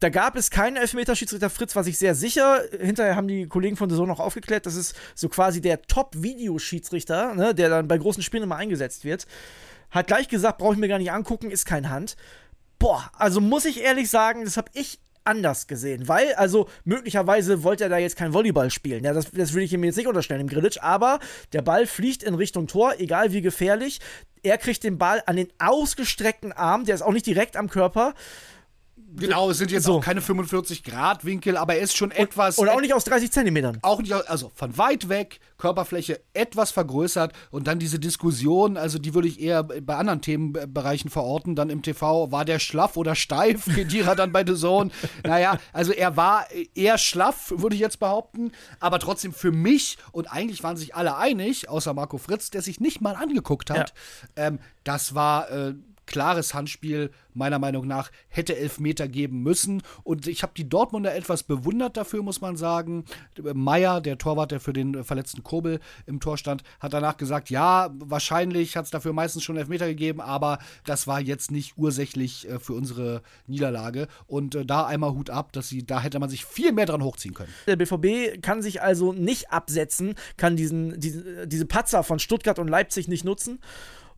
Da 0.00 0.10
gab 0.10 0.36
es 0.36 0.50
keinen 0.50 0.76
Elfmeter, 0.76 1.16
Schiedsrichter 1.16 1.50
Fritz 1.50 1.76
war 1.76 1.84
sich 1.84 1.96
sehr 1.96 2.14
sicher. 2.14 2.62
Hinterher 2.78 3.16
haben 3.16 3.28
die 3.28 3.46
Kollegen 3.46 3.76
von 3.76 3.88
The 3.88 3.96
Zone 3.96 4.08
noch 4.08 4.20
aufgeklärt, 4.20 4.66
das 4.66 4.74
ist 4.74 4.96
so 5.14 5.28
quasi 5.28 5.60
der 5.60 5.82
Top-Videoschiedsrichter, 5.82 7.34
ne, 7.34 7.54
der 7.54 7.70
dann 7.70 7.88
bei 7.88 7.96
großen 7.96 8.22
Spielen 8.22 8.42
immer 8.42 8.56
eingesetzt 8.56 9.04
wird. 9.04 9.26
Hat 9.90 10.08
gleich 10.08 10.28
gesagt, 10.28 10.58
brauche 10.58 10.74
ich 10.74 10.80
mir 10.80 10.88
gar 10.88 10.98
nicht 10.98 11.12
angucken, 11.12 11.50
ist 11.50 11.64
kein 11.64 11.88
Hand. 11.88 12.16
Boah, 12.78 13.10
also 13.16 13.40
muss 13.40 13.64
ich 13.64 13.80
ehrlich 13.80 14.10
sagen, 14.10 14.44
das 14.44 14.56
habe 14.56 14.70
ich 14.74 14.98
anders 15.24 15.66
gesehen, 15.66 16.08
weil, 16.08 16.34
also 16.34 16.68
möglicherweise 16.84 17.62
wollte 17.62 17.84
er 17.84 17.90
da 17.90 17.98
jetzt 17.98 18.16
kein 18.16 18.34
Volleyball 18.34 18.70
spielen. 18.70 19.04
Ja, 19.04 19.12
das, 19.12 19.30
das 19.30 19.54
will 19.54 19.62
ich 19.62 19.72
ihm 19.72 19.84
jetzt 19.84 19.96
nicht 19.96 20.06
unterstellen 20.06 20.42
im 20.42 20.48
Grillitsch, 20.48 20.78
aber 20.80 21.18
der 21.52 21.62
Ball 21.62 21.86
fliegt 21.86 22.22
in 22.22 22.34
Richtung 22.34 22.66
Tor, 22.66 22.94
egal 22.98 23.32
wie 23.32 23.42
gefährlich. 23.42 24.00
Er 24.42 24.58
kriegt 24.58 24.84
den 24.84 24.98
Ball 24.98 25.22
an 25.26 25.36
den 25.36 25.48
ausgestreckten 25.58 26.52
Arm, 26.52 26.84
der 26.84 26.94
ist 26.94 27.02
auch 27.02 27.12
nicht 27.12 27.26
direkt 27.26 27.56
am 27.56 27.70
Körper. 27.70 28.14
Genau, 29.16 29.50
es 29.50 29.58
sind 29.58 29.70
jetzt 29.70 29.84
So. 29.84 29.98
auch 29.98 30.00
keine 30.04 30.20
45-Grad-Winkel, 30.20 31.56
aber 31.56 31.76
er 31.76 31.82
ist 31.82 31.96
schon 31.96 32.10
etwas. 32.10 32.58
Oder 32.58 32.74
auch 32.74 32.80
nicht 32.80 32.94
aus 32.94 33.04
30 33.04 33.30
Zentimetern. 33.30 33.78
auch 33.82 34.00
nicht, 34.00 34.12
also 34.12 34.50
von 34.54 34.76
weit 34.76 35.08
weg, 35.08 35.40
Körperfläche 35.56 36.20
etwas 36.32 36.72
vergrößert 36.72 37.32
und 37.50 37.66
dann 37.66 37.78
diese 37.78 37.98
Diskussion, 37.98 38.76
also 38.76 38.98
die 38.98 39.14
würde 39.14 39.28
ich 39.28 39.40
eher 39.40 39.62
bei 39.62 39.96
anderen 39.96 40.20
Themenbereichen 40.20 41.10
verorten, 41.10 41.54
dann 41.54 41.70
im 41.70 41.82
TV, 41.82 42.32
war 42.32 42.44
der 42.44 42.58
schlaff 42.58 42.96
oder 42.96 43.14
steif, 43.14 43.64
Kedira 43.74 44.14
dann 44.14 44.32
bei 44.32 44.44
The 44.44 44.54
Zone. 44.54 44.90
Naja, 45.24 45.58
also 45.72 45.92
er 45.92 46.16
war 46.16 46.46
eher 46.74 46.98
schlaff, 46.98 47.52
würde 47.56 47.76
ich 47.76 47.80
jetzt 47.80 48.00
behaupten, 48.00 48.50
aber 48.80 48.98
trotzdem 48.98 49.32
für 49.32 49.52
mich 49.52 49.96
und 50.12 50.26
eigentlich 50.26 50.62
waren 50.62 50.76
sich 50.76 50.94
alle 50.94 51.16
einig, 51.16 51.68
außer 51.68 51.94
Marco 51.94 52.18
Fritz, 52.18 52.50
der 52.50 52.62
sich 52.62 52.80
nicht 52.80 53.00
mal 53.00 53.14
angeguckt 53.14 53.70
hat, 53.70 53.94
ähm, 54.36 54.58
das 54.82 55.14
war 55.14 55.50
äh, 55.50 55.74
klares 56.06 56.54
Handspiel, 56.54 57.10
meiner 57.32 57.58
Meinung 57.58 57.86
nach, 57.86 58.10
hätte 58.28 58.56
Elfmeter 58.56 59.08
geben 59.08 59.42
müssen. 59.42 59.82
Und 60.02 60.26
ich 60.26 60.42
habe 60.42 60.52
die 60.56 60.68
Dortmunder 60.68 61.14
etwas 61.14 61.42
bewundert 61.42 61.96
dafür, 61.96 62.22
muss 62.22 62.40
man 62.40 62.56
sagen. 62.56 63.04
Meier, 63.54 64.00
der 64.00 64.18
Torwart, 64.18 64.52
der 64.52 64.60
für 64.60 64.72
den 64.72 65.04
verletzten 65.04 65.42
Kobel 65.42 65.80
im 66.06 66.20
Tor 66.20 66.38
stand, 66.38 66.62
hat 66.80 66.92
danach 66.92 67.16
gesagt, 67.16 67.50
ja, 67.50 67.90
wahrscheinlich 67.98 68.76
hat 68.76 68.84
es 68.84 68.90
dafür 68.90 69.12
meistens 69.12 69.42
schon 69.42 69.56
Elfmeter 69.56 69.86
gegeben, 69.86 70.20
aber 70.20 70.58
das 70.84 71.06
war 71.06 71.20
jetzt 71.20 71.50
nicht 71.50 71.74
ursächlich 71.76 72.48
äh, 72.48 72.58
für 72.58 72.74
unsere 72.74 73.22
Niederlage. 73.46 74.08
Und 74.26 74.54
äh, 74.54 74.64
da 74.64 74.86
einmal 74.86 75.12
Hut 75.12 75.30
ab, 75.30 75.52
dass 75.52 75.68
sie, 75.68 75.84
da 75.84 76.00
hätte 76.00 76.18
man 76.18 76.30
sich 76.30 76.44
viel 76.44 76.72
mehr 76.72 76.86
dran 76.86 77.02
hochziehen 77.02 77.34
können. 77.34 77.52
Der 77.66 77.76
BVB 77.76 78.42
kann 78.42 78.62
sich 78.62 78.82
also 78.82 79.12
nicht 79.12 79.50
absetzen, 79.50 80.14
kann 80.36 80.56
diesen, 80.56 80.98
diese, 81.00 81.46
diese 81.46 81.66
Patzer 81.66 82.02
von 82.02 82.18
Stuttgart 82.18 82.58
und 82.58 82.68
Leipzig 82.68 83.08
nicht 83.08 83.24
nutzen. 83.24 83.60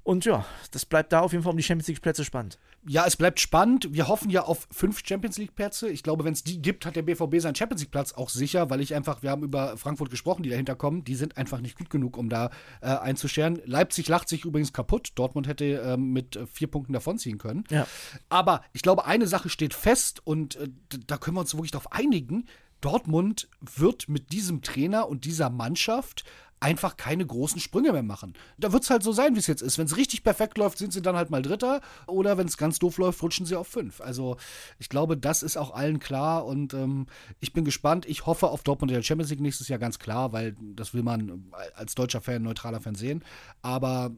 Und 0.07 0.25
ja, 0.25 0.47
das 0.71 0.87
bleibt 0.87 1.13
da 1.13 1.19
auf 1.19 1.33
jeden 1.33 1.43
Fall 1.43 1.51
um 1.51 1.57
die 1.57 1.65
Champions 1.65 1.89
League-Plätze 1.89 2.25
spannend. 2.25 2.61
Ja, 2.87 3.07
es 3.07 3.17
bleibt 3.17 3.41
spannend. 3.41 3.89
Wir 3.91 4.07
hoffen 4.07 4.31
ja 4.31 4.45
auf 4.45 4.69
fünf 4.71 5.03
Champions 5.05 5.37
League-Plätze. 5.37 5.89
Ich 5.89 6.05
glaube, 6.05 6.23
wenn 6.23 6.33
es 6.33 6.45
die 6.45 6.63
gibt, 6.63 6.87
hat 6.87 6.95
der 6.95 7.03
BVB 7.03 7.41
seinen 7.41 7.57
Champions 7.57 7.83
League-Platz 7.83 8.13
auch 8.13 8.29
sicher, 8.29 8.71
weil 8.71 8.81
ich 8.81 8.95
einfach, 8.95 9.25
wir 9.25 9.33
haben 9.33 9.43
über 9.43 9.77
Frankfurt 9.77 10.11
gesprochen, 10.11 10.45
die 10.45 10.49
dahinter 10.49 10.77
kommen, 10.77 11.03
die 11.03 11.17
sind 11.17 11.37
einfach 11.37 11.61
nicht 11.61 11.77
gut 11.77 11.91
genug, 11.91 12.17
um 12.19 12.29
da 12.29 12.51
äh, 12.83 12.87
einzuscheren. 12.87 13.61
Leipzig 13.65 14.07
lacht 14.07 14.29
sich 14.29 14.45
übrigens 14.45 14.73
kaputt. 14.73 15.11
Dortmund 15.17 15.49
hätte 15.49 15.65
ähm, 15.65 16.13
mit 16.13 16.37
äh, 16.37 16.47
vier 16.47 16.69
Punkten 16.69 16.93
davonziehen 16.93 17.39
können. 17.39 17.65
Ja. 17.73 17.89
Aber 18.29 18.63
ich 18.73 18.83
glaube, 18.83 19.07
eine 19.07 19.27
Sache 19.27 19.49
steht 19.49 19.75
fest 19.75 20.25
und 20.25 20.55
äh, 20.55 20.69
da 21.09 21.19
können 21.19 21.37
wir 21.37 21.41
uns 21.41 21.55
wirklich 21.55 21.73
darauf 21.73 21.91
einigen. 21.91 22.45
Dortmund 22.81 23.49
wird 23.61 24.09
mit 24.09 24.31
diesem 24.31 24.63
Trainer 24.63 25.09
und 25.09 25.25
dieser 25.25 25.51
Mannschaft 25.51 26.25
einfach 26.61 26.97
keine 26.97 27.27
großen 27.27 27.61
Sprünge 27.61 27.93
mehr 27.93 28.03
machen. 28.03 28.35
Da 28.59 28.73
wird 28.73 28.83
es 28.83 28.91
halt 28.91 29.03
so 29.03 29.13
sein, 29.13 29.35
wie 29.35 29.39
es 29.39 29.47
jetzt 29.47 29.63
ist. 29.63 29.79
Wenn 29.79 29.87
es 29.87 29.97
richtig 29.97 30.25
perfekt 30.25 30.57
läuft, 30.59 30.79
sind 30.79 30.93
sie 30.93 31.03
dann 31.03 31.17
halt 31.17 31.31
mal 31.31 31.43
Dritter. 31.43 31.81
Oder 32.07 32.39
wenn 32.39 32.47
es 32.47 32.57
ganz 32.57 32.79
doof 32.79 32.99
läuft, 32.99 33.23
rutschen 33.23 33.47
sie 33.47 33.57
auf 33.57 33.69
fünf. 33.69 34.01
Also 34.01 34.37
ich 34.79 34.89
glaube, 34.89 35.17
das 35.17 35.43
ist 35.43 35.57
auch 35.57 35.75
allen 35.75 35.99
klar. 35.99 36.47
Und 36.47 36.75
ähm, 36.75 37.07
ich 37.41 37.53
bin 37.53 37.65
gespannt. 37.65 38.07
Ich 38.07 38.27
hoffe 38.27 38.49
auf 38.49 38.63
Dortmund 38.63 38.91
in 38.91 38.97
der 38.97 39.03
Champions 39.03 39.31
League 39.31 39.41
nächstes 39.41 39.69
Jahr 39.69 39.79
ganz 39.79 39.99
klar, 39.99 40.33
weil 40.33 40.57
das 40.75 40.95
will 40.95 41.03
man 41.03 41.53
als 41.75 41.95
deutscher 41.95 42.21
Fan, 42.21 42.43
neutraler 42.43 42.81
Fan 42.81 42.95
sehen. 42.95 43.25
Aber 43.63 44.11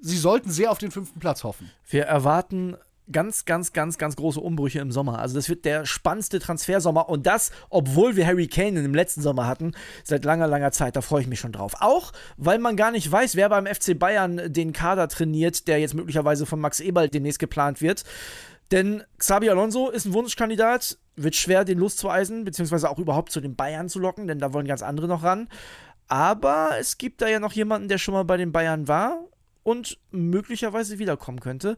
sie 0.00 0.18
sollten 0.18 0.50
sehr 0.50 0.70
auf 0.70 0.78
den 0.78 0.90
fünften 0.90 1.20
Platz 1.20 1.44
hoffen. 1.44 1.70
Wir 1.88 2.04
erwarten 2.04 2.76
ganz, 3.12 3.44
ganz, 3.44 3.72
ganz, 3.72 3.98
ganz 3.98 4.16
große 4.16 4.40
Umbrüche 4.40 4.80
im 4.80 4.92
Sommer. 4.92 5.18
Also 5.18 5.34
das 5.34 5.48
wird 5.48 5.64
der 5.64 5.86
spannendste 5.86 6.38
Transfersommer 6.38 7.08
und 7.08 7.26
das, 7.26 7.50
obwohl 7.70 8.16
wir 8.16 8.26
Harry 8.26 8.46
Kane 8.46 8.82
dem 8.82 8.94
letzten 8.94 9.22
Sommer 9.22 9.46
hatten, 9.46 9.72
seit 10.04 10.24
langer, 10.24 10.46
langer 10.46 10.72
Zeit. 10.72 10.96
Da 10.96 11.00
freue 11.00 11.22
ich 11.22 11.28
mich 11.28 11.40
schon 11.40 11.52
drauf. 11.52 11.74
Auch, 11.80 12.12
weil 12.36 12.58
man 12.58 12.76
gar 12.76 12.90
nicht 12.90 13.10
weiß, 13.10 13.36
wer 13.36 13.48
beim 13.48 13.66
FC 13.66 13.98
Bayern 13.98 14.52
den 14.52 14.72
Kader 14.72 15.08
trainiert, 15.08 15.68
der 15.68 15.78
jetzt 15.78 15.94
möglicherweise 15.94 16.46
von 16.46 16.60
Max 16.60 16.80
Eberl 16.80 17.08
demnächst 17.08 17.38
geplant 17.38 17.80
wird. 17.80 18.04
Denn 18.70 19.02
Xabi 19.18 19.50
Alonso 19.50 19.90
ist 19.90 20.06
ein 20.06 20.14
Wunschkandidat, 20.14 20.96
wird 21.14 21.36
schwer, 21.36 21.64
den 21.64 21.78
loszueisen, 21.78 22.44
beziehungsweise 22.44 22.88
auch 22.88 22.98
überhaupt 22.98 23.30
zu 23.30 23.40
den 23.40 23.54
Bayern 23.54 23.90
zu 23.90 23.98
locken, 23.98 24.26
denn 24.26 24.38
da 24.38 24.54
wollen 24.54 24.66
ganz 24.66 24.82
andere 24.82 25.08
noch 25.08 25.22
ran. 25.22 25.48
Aber 26.08 26.70
es 26.78 26.96
gibt 26.96 27.20
da 27.20 27.28
ja 27.28 27.38
noch 27.38 27.52
jemanden, 27.52 27.88
der 27.88 27.98
schon 27.98 28.14
mal 28.14 28.24
bei 28.24 28.38
den 28.38 28.50
Bayern 28.50 28.88
war 28.88 29.18
und 29.62 29.98
möglicherweise 30.10 30.98
wiederkommen 30.98 31.40
könnte. 31.40 31.76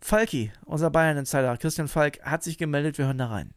Falki, 0.00 0.50
unser 0.64 0.90
Bayern-Insider, 0.90 1.56
Christian 1.56 1.88
Falk, 1.88 2.20
hat 2.22 2.42
sich 2.42 2.58
gemeldet. 2.58 2.98
Wir 2.98 3.06
hören 3.06 3.18
da 3.18 3.26
rein. 3.26 3.54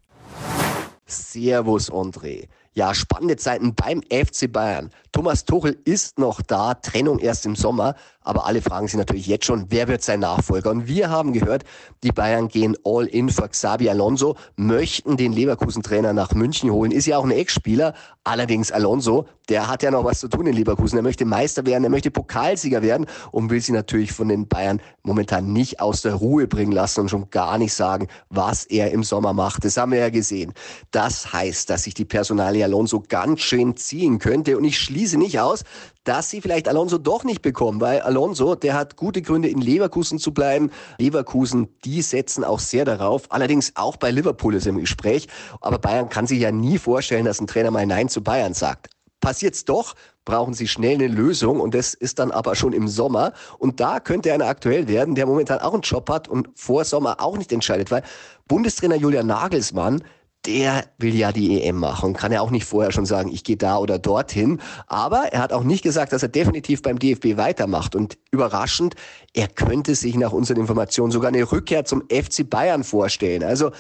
Servus, 1.06 1.92
André. 1.92 2.48
Ja, 2.74 2.94
spannende 2.94 3.38
Zeiten 3.38 3.76
beim 3.76 4.02
FC 4.02 4.52
Bayern. 4.52 4.90
Thomas 5.12 5.46
Tuchel 5.46 5.78
ist 5.86 6.18
noch 6.18 6.42
da, 6.42 6.74
Trennung 6.74 7.20
erst 7.20 7.46
im 7.46 7.56
Sommer, 7.56 7.96
aber 8.24 8.46
alle 8.46 8.62
fragen 8.62 8.88
sich 8.88 8.98
natürlich 8.98 9.28
jetzt 9.28 9.46
schon, 9.46 9.66
wer 9.70 9.88
wird 9.88 10.04
sein 10.04 10.20
Nachfolger? 10.20 10.72
Und 10.72 10.88
wir 10.88 11.10
haben 11.10 11.34
gehört, 11.34 11.64
die 12.04 12.12
Bayern 12.12 12.48
gehen 12.48 12.76
all 12.84 13.06
in 13.06 13.30
für 13.30 13.48
Xabi 13.48 13.90
Alonso, 13.90 14.36
möchten 14.56 15.18
den 15.18 15.34
Leverkusen-Trainer 15.34 16.14
nach 16.14 16.32
München 16.34 16.72
holen. 16.72 16.92
Ist 16.92 17.06
ja 17.06 17.18
auch 17.18 17.24
ein 17.24 17.32
Ex-Spieler. 17.32 17.94
Allerdings 18.24 18.72
Alonso, 18.72 19.26
der 19.50 19.68
hat 19.68 19.84
ja 19.84 19.92
noch 19.92 20.06
was 20.06 20.20
zu 20.20 20.28
tun 20.30 20.48
in 20.48 20.54
Leverkusen. 20.54 20.98
Er 20.98 21.04
möchte 21.04 21.26
Meister 21.26 21.66
werden, 21.66 21.84
er 21.84 21.90
möchte 21.90 22.12
Pokalsieger 22.12 22.82
werden 22.82 23.06
und 23.32 23.50
will 23.50 23.60
sie 23.60 23.74
natürlich 23.74 24.14
von 24.14 24.30
den 24.30 24.48
Bayern 24.48 24.82
momentan 25.04 25.52
nicht 25.52 25.82
aus 25.82 26.02
der 26.02 26.16
Ruhe 26.16 26.48
bringen 26.48 26.72
lassen 26.72 27.02
und 27.02 27.10
schon 27.10 27.30
gar 27.30 27.58
nicht 27.58 27.74
sagen, 27.74 28.08
was 28.30 28.66
er 28.66 28.92
im 28.92 29.04
Sommer 29.04 29.34
macht. 29.34 29.66
Das 29.66 29.76
haben 29.78 29.92
wir 29.92 30.00
ja 30.00 30.10
gesehen. 30.10 30.54
Das 30.92 31.34
heißt, 31.34 31.70
dass 31.70 31.84
sich 31.84 31.94
die 31.94 32.06
Personalie 32.06 32.64
Alonso 32.64 33.04
ganz 33.08 33.42
schön 33.42 33.76
ziehen 33.76 34.20
könnte 34.20 34.58
und 34.58 34.64
ich 34.64 34.80
schließe 34.80 35.18
nicht 35.18 35.40
aus, 35.40 35.64
dass 36.04 36.30
sie 36.30 36.42
vielleicht 36.42 36.68
Alonso 36.68 36.98
doch 36.98 37.24
nicht 37.24 37.42
bekommen, 37.42 37.82
weil 37.82 38.02
Alonso, 38.02 38.56
der 38.56 38.74
hat 38.74 38.96
gute 38.96 39.22
Gründe 39.22 39.48
in 39.48 39.62
Leverkusen 39.62 40.20
zu 40.20 40.34
bleiben. 40.34 40.72
Leverkusen, 40.98 41.70
die 41.86 42.02
setzen 42.02 42.44
auch 42.44 42.60
sehr 42.60 42.86
darauf. 42.86 43.24
Allerdings 43.30 43.74
auch 43.76 43.98
bei 43.98 44.12
Liverpool 44.12 44.56
ist 44.56 44.68
im 44.68 44.80
Gespräch. 44.80 45.28
Aber 45.62 45.80
Bayern 45.80 46.10
kann 46.10 46.28
sich 46.28 46.40
ja 46.40 46.52
nie 46.52 46.78
vorstellen, 46.78 47.26
dass 47.26 47.40
ein 47.40 47.48
Trainer 47.48 47.72
mal 47.72 47.86
Nein 47.86 48.10
zu 48.10 48.22
Bayern 48.22 48.54
sagt. 48.54 48.90
Passiert's 49.22 49.64
doch, 49.64 49.94
brauchen 50.26 50.54
sie 50.54 50.68
schnell 50.68 50.96
eine 50.96 51.08
Lösung 51.08 51.62
und 51.62 51.74
das 51.74 51.94
ist 51.94 52.20
dann 52.20 52.32
aber 52.32 52.56
schon 52.56 52.74
im 52.74 52.90
Sommer. 52.90 53.32
Und 53.58 53.80
da 53.80 54.02
könnte 54.02 54.34
einer 54.34 54.48
aktuell 54.48 54.90
werden, 54.90 55.16
der 55.16 55.26
momentan 55.26 55.60
auch 55.60 55.74
einen 55.74 55.82
Job 55.82 56.10
hat 56.10 56.28
und 56.28 56.50
vor 56.56 56.84
Sommer 56.84 57.22
auch 57.22 57.38
nicht 57.38 57.54
entscheidet, 57.54 57.90
weil 57.90 58.04
Bundestrainer 58.50 58.98
Julian 58.98 59.28
Nagelsmann, 59.28 60.04
der 60.46 60.86
will 60.98 61.16
ja 61.16 61.32
die 61.32 61.64
EM 61.64 61.78
machen 61.78 62.14
kann 62.14 62.32
ja 62.32 62.42
auch 62.42 62.52
nicht 62.52 62.66
vorher 62.66 62.92
schon 62.92 63.06
sagen, 63.06 63.32
ich 63.32 63.44
gehe 63.44 63.56
da 63.58 63.78
oder 63.78 63.98
dorthin. 63.98 64.60
Aber 64.88 65.32
er 65.32 65.42
hat 65.42 65.54
auch 65.54 65.64
nicht 65.64 65.84
gesagt, 65.84 66.12
dass 66.12 66.24
er 66.24 66.30
definitiv 66.30 66.82
beim 66.82 67.00
DFB 67.00 67.38
weitermacht. 67.38 67.96
Und 67.96 68.18
überraschend, 68.32 68.96
er 69.34 69.48
könnte 69.48 69.96
sich 69.96 70.16
nach 70.16 70.34
unseren 70.34 70.58
Informationen 70.58 71.12
sogar 71.12 71.30
eine 71.30 71.52
Rückkehr 71.52 71.86
zum 71.86 72.04
FC 72.10 72.50
Bayern 72.50 72.84
vorstellen. 72.84 73.44
Also 73.44 73.72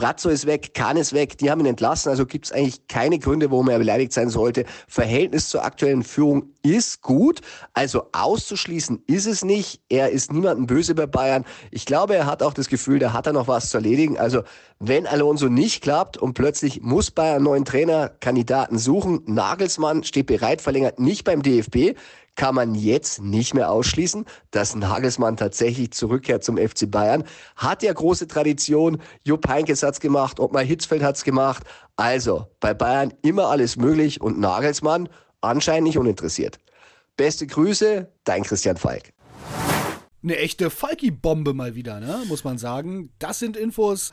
Brazzo 0.00 0.30
ist 0.30 0.46
weg, 0.46 0.72
Kahn 0.72 0.96
ist 0.96 1.12
weg, 1.12 1.36
die 1.36 1.50
haben 1.50 1.60
ihn 1.60 1.66
entlassen, 1.66 2.08
also 2.08 2.24
gibt 2.24 2.46
es 2.46 2.52
eigentlich 2.52 2.88
keine 2.88 3.18
Gründe, 3.18 3.50
warum 3.50 3.68
er 3.68 3.76
beleidigt 3.76 4.14
sein 4.14 4.30
sollte. 4.30 4.64
Verhältnis 4.88 5.50
zur 5.50 5.62
aktuellen 5.62 6.02
Führung 6.02 6.54
ist 6.62 7.02
gut, 7.02 7.42
also 7.74 8.04
auszuschließen 8.12 9.02
ist 9.06 9.26
es 9.26 9.44
nicht. 9.44 9.82
Er 9.90 10.08
ist 10.08 10.32
niemandem 10.32 10.66
böse 10.66 10.94
bei 10.94 11.06
Bayern. 11.06 11.44
Ich 11.70 11.84
glaube, 11.84 12.16
er 12.16 12.24
hat 12.24 12.42
auch 12.42 12.54
das 12.54 12.70
Gefühl, 12.70 12.98
da 12.98 13.12
hat 13.12 13.26
er 13.26 13.34
noch 13.34 13.46
was 13.46 13.68
zu 13.68 13.76
erledigen. 13.76 14.16
Also 14.16 14.42
wenn 14.78 15.06
Alonso 15.06 15.50
nicht 15.50 15.82
klappt 15.82 16.16
und 16.16 16.32
plötzlich 16.32 16.80
muss 16.80 17.10
Bayern 17.10 17.36
einen 17.36 17.44
neuen 17.44 17.64
Trainerkandidaten 17.66 18.78
suchen, 18.78 19.20
Nagelsmann 19.26 20.02
steht 20.04 20.28
bereit, 20.28 20.62
verlängert 20.62 20.98
nicht 20.98 21.24
beim 21.24 21.42
DFB, 21.42 21.94
kann 22.40 22.54
man 22.54 22.74
jetzt 22.74 23.20
nicht 23.20 23.52
mehr 23.52 23.70
ausschließen, 23.70 24.24
dass 24.50 24.74
Nagelsmann 24.74 25.36
tatsächlich 25.36 25.90
zurückkehrt 25.90 26.42
zum 26.42 26.56
FC 26.56 26.90
Bayern. 26.90 27.24
Hat 27.54 27.82
ja 27.82 27.92
große 27.92 28.28
Tradition. 28.28 28.96
Jupp 29.24 29.46
Heynckes 29.46 29.82
hat's 29.82 30.00
gemacht, 30.00 30.40
Ottmar 30.40 30.62
Hitzfeld 30.62 31.02
hat's 31.02 31.22
gemacht. 31.22 31.64
Also, 31.96 32.46
bei 32.58 32.72
Bayern 32.72 33.12
immer 33.20 33.48
alles 33.48 33.76
möglich 33.76 34.22
und 34.22 34.40
Nagelsmann 34.40 35.10
anscheinend 35.42 35.88
nicht 35.88 35.98
uninteressiert. 35.98 36.56
Beste 37.18 37.46
Grüße, 37.46 38.10
dein 38.24 38.42
Christian 38.42 38.78
Falk. 38.78 39.12
Eine 40.22 40.38
echte 40.38 40.70
Falki-Bombe 40.70 41.52
mal 41.52 41.74
wieder, 41.74 42.00
ne? 42.00 42.22
muss 42.26 42.42
man 42.42 42.56
sagen. 42.56 43.10
Das 43.18 43.38
sind 43.38 43.54
Infos. 43.54 44.12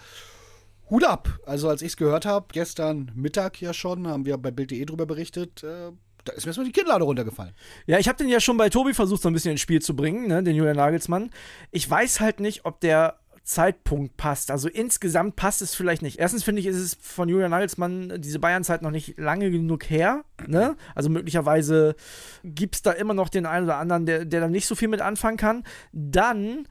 Hut 0.89 1.05
ab. 1.05 1.29
Also 1.45 1.69
als 1.69 1.81
ich 1.81 1.93
es 1.93 1.97
gehört 1.97 2.25
habe, 2.25 2.47
gestern 2.51 3.09
Mittag 3.15 3.61
ja 3.61 3.73
schon, 3.73 4.05
haben 4.05 4.25
wir 4.25 4.37
bei 4.37 4.51
Bild.de 4.51 4.83
drüber 4.83 5.05
berichtet, 5.05 5.63
äh, 5.63 5.93
da 6.27 6.33
ist 6.33 6.45
mir 6.45 6.49
erstmal 6.49 6.65
die 6.65 6.71
Kinnlade 6.71 7.03
runtergefallen. 7.03 7.53
Ja, 7.85 7.99
ich 7.99 8.07
habe 8.07 8.17
den 8.17 8.29
ja 8.29 8.39
schon 8.39 8.57
bei 8.57 8.69
Tobi 8.69 8.93
versucht, 8.93 9.21
so 9.21 9.29
ein 9.29 9.33
bisschen 9.33 9.51
ins 9.51 9.61
Spiel 9.61 9.81
zu 9.81 9.95
bringen, 9.95 10.27
ne, 10.27 10.43
den 10.43 10.55
Julian 10.55 10.75
Nagelsmann. 10.75 11.29
Ich 11.71 11.89
weiß 11.89 12.19
halt 12.19 12.39
nicht, 12.39 12.65
ob 12.65 12.79
der 12.81 13.19
Zeitpunkt 13.47 14.17
passt. 14.17 14.51
Also 14.51 14.67
insgesamt 14.67 15.37
passt 15.37 15.61
es 15.61 15.73
vielleicht 15.73 16.01
nicht. 16.01 16.19
Erstens 16.19 16.43
finde 16.43 16.59
ich, 16.59 16.67
ist 16.67 16.75
es 16.75 16.97
von 16.99 17.29
Julian 17.29 17.51
Nagelsmann 17.51 18.21
diese 18.21 18.39
Bayern-Zeit 18.39 18.81
noch 18.81 18.91
nicht 18.91 19.17
lange 19.17 19.49
genug 19.49 19.89
her. 19.89 20.25
Ne? 20.45 20.75
Also 20.93 21.09
möglicherweise 21.09 21.95
gibt 22.43 22.75
es 22.75 22.81
da 22.81 22.91
immer 22.91 23.13
noch 23.13 23.29
den 23.29 23.45
einen 23.45 23.65
oder 23.65 23.77
anderen, 23.77 24.05
der, 24.05 24.25
der 24.25 24.41
da 24.41 24.47
nicht 24.49 24.67
so 24.67 24.75
viel 24.75 24.89
mit 24.89 25.01
anfangen 25.01 25.37
kann. 25.37 25.63
Dann 25.93 26.67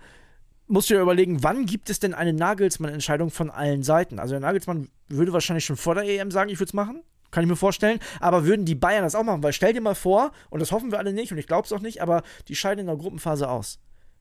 musst 0.66 0.90
du 0.90 0.94
dir 0.94 1.00
überlegen, 1.00 1.42
wann 1.42 1.64
gibt 1.64 1.88
es 1.88 1.98
denn 1.98 2.12
eine 2.12 2.34
Nagelsmann-Entscheidung 2.34 3.30
von 3.30 3.50
allen 3.50 3.82
Seiten? 3.82 4.18
Also 4.18 4.34
der 4.34 4.40
Nagelsmann 4.40 4.90
würde 5.08 5.32
wahrscheinlich 5.32 5.64
schon 5.64 5.76
vor 5.76 5.94
der 5.94 6.04
EM 6.04 6.30
sagen, 6.30 6.50
ich 6.50 6.58
würde 6.58 6.68
es 6.70 6.74
machen. 6.74 7.02
Kann 7.30 7.44
ich 7.44 7.48
mir 7.48 7.56
vorstellen. 7.56 7.98
Aber 8.20 8.44
würden 8.44 8.64
die 8.64 8.74
Bayern 8.74 9.02
das 9.02 9.14
auch 9.14 9.22
machen? 9.22 9.42
Weil 9.42 9.52
stell 9.52 9.72
dir 9.72 9.80
mal 9.80 9.94
vor, 9.94 10.32
und 10.50 10.60
das 10.60 10.72
hoffen 10.72 10.90
wir 10.90 10.98
alle 10.98 11.12
nicht, 11.12 11.32
und 11.32 11.38
ich 11.38 11.46
glaube 11.46 11.66
es 11.66 11.72
auch 11.72 11.80
nicht, 11.80 12.02
aber 12.02 12.22
die 12.48 12.54
scheiden 12.54 12.80
in 12.80 12.86
der 12.86 12.96
Gruppenphase 12.96 13.48
aus. 13.48 13.78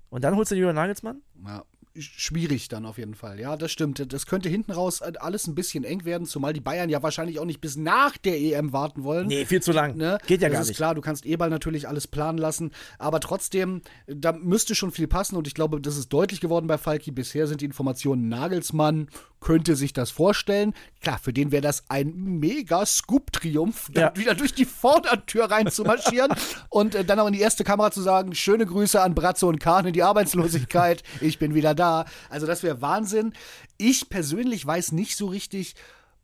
Und 0.10 0.24
dann 0.24 0.36
holst 0.36 0.52
du 0.52 0.56
Julian 0.56 0.76
Nagelsmann? 0.76 1.22
Ja, 1.46 1.64
schwierig 1.98 2.68
dann 2.68 2.86
auf 2.86 2.98
jeden 2.98 3.16
Fall. 3.16 3.40
Ja, 3.40 3.58
das 3.58 3.72
stimmt. 3.72 4.12
Das 4.12 4.26
könnte 4.26 4.50
hinten 4.50 4.72
raus 4.72 5.02
alles 5.02 5.48
ein 5.48 5.56
bisschen 5.56 5.84
eng 5.84 6.06
werden, 6.06 6.28
zumal 6.28 6.54
die 6.54 6.62
Bayern 6.62 6.90
ja 6.90 7.02
wahrscheinlich 7.04 7.40
auch 7.40 7.46
nicht 7.46 7.62
bis 7.62 7.76
nach 7.76 8.18
der 8.18 8.40
EM 8.40 8.74
warten 8.74 9.04
wollen. 9.04 9.28
Nee, 9.28 9.46
viel 9.46 9.62
zu 9.62 9.72
lang. 9.72 9.96
Ne? 9.96 10.18
Geht 10.28 10.42
ja 10.42 10.50
das 10.50 10.54
gar 10.54 10.62
ist 10.62 10.68
nicht. 10.70 10.78
klar, 10.78 10.96
du 10.96 11.02
kannst 11.02 11.26
eh 11.26 11.36
bald 11.36 11.52
natürlich 11.52 11.88
alles 11.88 12.08
planen 12.08 12.38
lassen, 12.38 12.72
aber 13.00 13.20
trotzdem, 13.20 13.82
da 14.08 14.32
müsste 14.32 14.76
schon 14.76 14.92
viel 14.92 15.08
passen 15.08 15.36
und 15.36 15.48
ich 15.48 15.54
glaube, 15.54 15.80
das 15.80 15.98
ist 15.98 16.10
deutlich 16.10 16.42
geworden 16.42 16.68
bei 16.68 16.78
Falki. 16.78 17.12
Bisher 17.12 17.48
sind 17.48 17.62
die 17.62 17.66
Informationen 17.66 18.28
Nagelsmann 18.30 19.08
könnte 19.46 19.76
sich 19.76 19.94
das 19.94 20.10
vorstellen. 20.10 20.74
Klar, 21.02 21.20
für 21.20 21.32
den 21.32 21.52
wäre 21.52 21.62
das 21.62 21.84
ein 21.88 22.16
mega 22.16 22.84
Scoop-Triumph, 22.84 23.92
ja. 23.94 24.12
wieder 24.16 24.34
durch 24.34 24.56
die 24.56 24.66
Vordertür 24.66 25.52
reinzumarschieren 25.52 26.32
und 26.70 26.96
äh, 26.96 27.06
dann 27.06 27.20
auch 27.20 27.28
in 27.28 27.34
die 27.34 27.42
erste 27.42 27.64
Kamera 27.64 27.92
zu 27.92 28.02
sagen, 28.02 28.34
schöne 28.34 28.66
Grüße 28.66 29.00
an 29.00 29.14
Bratzo 29.14 29.48
und 29.48 29.60
Kahn 29.60 29.86
in 29.86 29.94
die 29.94 30.02
Arbeitslosigkeit, 30.02 31.04
ich 31.22 31.38
bin 31.38 31.54
wieder 31.54 31.76
da. 31.76 31.85
Also 32.30 32.48
das 32.48 32.64
wäre 32.64 32.82
Wahnsinn. 32.82 33.34
Ich 33.78 34.10
persönlich 34.10 34.66
weiß 34.66 34.92
nicht 34.92 35.18
so 35.18 35.28
richtig, 35.28 35.76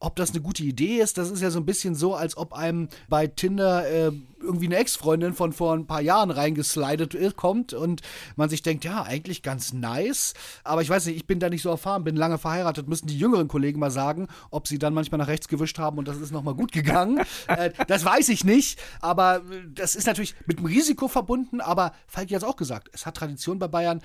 ob 0.01 0.15
das 0.15 0.32
eine 0.32 0.41
gute 0.41 0.63
Idee 0.63 0.98
ist. 0.98 1.18
Das 1.18 1.30
ist 1.30 1.41
ja 1.41 1.51
so 1.51 1.60
ein 1.60 1.65
bisschen 1.65 1.96
so, 1.96 2.15
als 2.15 2.36
ob 2.36 2.53
einem 2.53 2.89
bei 3.08 3.27
Tinder 3.27 3.88
äh, 3.88 4.12
irgendwie 4.41 4.65
eine 4.65 4.77
Ex-Freundin 4.77 5.34
von 5.34 5.53
vor 5.53 5.74
ein 5.74 5.86
paar 5.86 6.01
Jahren 6.01 6.32
reingeslidet 6.32 7.15
kommt 7.38 7.74
und 7.74 8.01
man 8.36 8.50
sich 8.50 8.63
denkt, 8.63 8.84
ja, 8.84 9.03
eigentlich 9.03 9.44
ganz 9.44 9.74
nice. 9.74 10.34
Aber 10.63 10.82
ich 10.82 10.89
weiß 10.89 11.06
nicht, 11.06 11.18
ich 11.18 11.27
bin 11.27 11.39
da 11.39 11.50
nicht 11.50 11.62
so 11.62 11.70
erfahren, 11.70 12.03
bin 12.03 12.15
lange 12.15 12.39
verheiratet, 12.39 12.88
müssen 12.88 13.06
die 13.06 13.18
jüngeren 13.18 13.48
Kollegen 13.48 13.80
mal 13.80 13.91
sagen, 13.91 14.27
ob 14.50 14.68
sie 14.68 14.80
dann 14.80 14.96
manchmal 14.96 15.20
nach 15.20 15.27
rechts 15.27 15.48
gewischt 15.48 15.77
haben 15.77 16.00
und 16.00 16.08
das 16.08 16.18
ist 16.18 16.32
nochmal 16.32 16.56
gut 16.56 16.72
gegangen. 16.72 17.24
äh, 17.48 17.70
das 17.88 18.03
weiß 18.03 18.30
ich 18.30 18.44
nicht, 18.44 18.80
aber 19.01 19.38
äh, 19.38 19.62
das 19.74 19.96
ist 19.96 20.08
natürlich 20.08 20.34
mit 20.48 20.58
dem 20.58 20.65
Risiko 20.65 21.08
verbunden. 21.08 21.62
Aber 21.62 21.94
Falki 22.08 22.34
hat 22.34 22.41
es 22.41 22.48
auch 22.48 22.56
gesagt, 22.58 22.89
es 22.91 23.06
hat 23.06 23.18
Tradition 23.18 23.60
bei 23.60 23.68
Bayern 23.68 24.01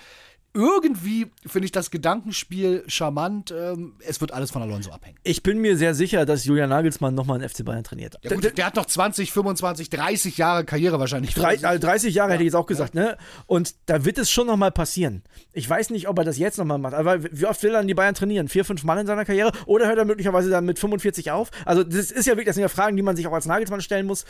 irgendwie 0.57 1.31
finde 1.45 1.67
ich 1.67 1.73
das 1.73 1.91
Gedankenspiel 1.91 2.83
charmant. 2.87 3.53
Ähm, 3.57 3.95
es 4.01 4.21
wird 4.21 4.33
alles 4.33 4.51
von 4.51 4.63
Alonso 4.63 4.91
abhängen. 4.91 5.19
Ich 5.23 5.43
bin 5.43 5.59
mir 5.59 5.77
sehr 5.77 5.95
sicher, 5.95 6.25
dass 6.25 6.45
Julian 6.47 6.71
Nagelsmann 6.71 7.15
nochmal 7.15 7.43
in 7.43 7.49
FC 7.49 7.65
Bayern 7.65 7.85
trainiert. 7.85 8.17
Ja, 8.23 8.35
gut, 8.35 8.43
der, 8.43 8.53
der, 8.53 8.67
hat 8.67 8.77
noch 8.77 8.87
20, 8.87 9.33
25, 9.33 9.91
30 9.91 10.39
Jahre 10.39 10.65
Karriere 10.65 10.99
wahrscheinlich. 10.99 11.35
30, 11.35 11.81
30 11.81 12.15
Jahre 12.15 12.31
ja. 12.31 12.35
hätte 12.35 12.43
ich 12.43 12.47
jetzt 12.47 12.55
auch 12.55 12.67
gesagt, 12.67 12.95
ja. 12.95 13.03
ne? 13.03 13.19
Und 13.47 13.75
da 13.87 14.05
wird 14.05 14.17
es 14.19 14.31
schon 14.31 14.47
nochmal 14.47 14.73
passieren. 14.73 15.23
Ich 15.53 15.69
weiß 15.69 15.91
nicht, 15.91 16.09
ob 16.09 16.19
er 16.19 16.25
das 16.25 16.39
jetzt 16.39 16.57
nochmal 16.57 16.79
macht. 16.79 16.95
Aber 16.95 17.23
wie 17.23 17.47
oft 17.47 17.63
will 17.63 17.71
er 17.71 17.79
dann 17.79 17.87
die 17.87 17.95
Bayern 17.95 18.15
trainieren? 18.15 18.49
Vier, 18.49 18.65
fünf 18.65 18.83
Mal 18.83 18.99
in 18.99 19.07
seiner 19.07 19.27
Karriere? 19.27 19.53
Oder 19.67 19.87
hört 19.87 19.99
er 19.99 20.07
möglicherweise 20.07 20.49
dann 20.49 20.65
mit 20.65 20.79
45 20.79 21.31
auf? 21.31 21.51
Also, 21.67 21.85
das 21.85 22.11
ist 22.11 22.27
ja 22.27 22.33
wirklich, 22.33 22.47
das 22.47 22.55
sind 22.55 22.63
ja 22.63 22.69
Fragen, 22.69 22.97
die 22.97 23.03
man 23.03 23.15
sich 23.15 23.27
auch 23.27 23.33
als 23.33 23.47
Nagelsmann 23.47 23.83
stellen 23.83 24.07
muss. 24.07 24.25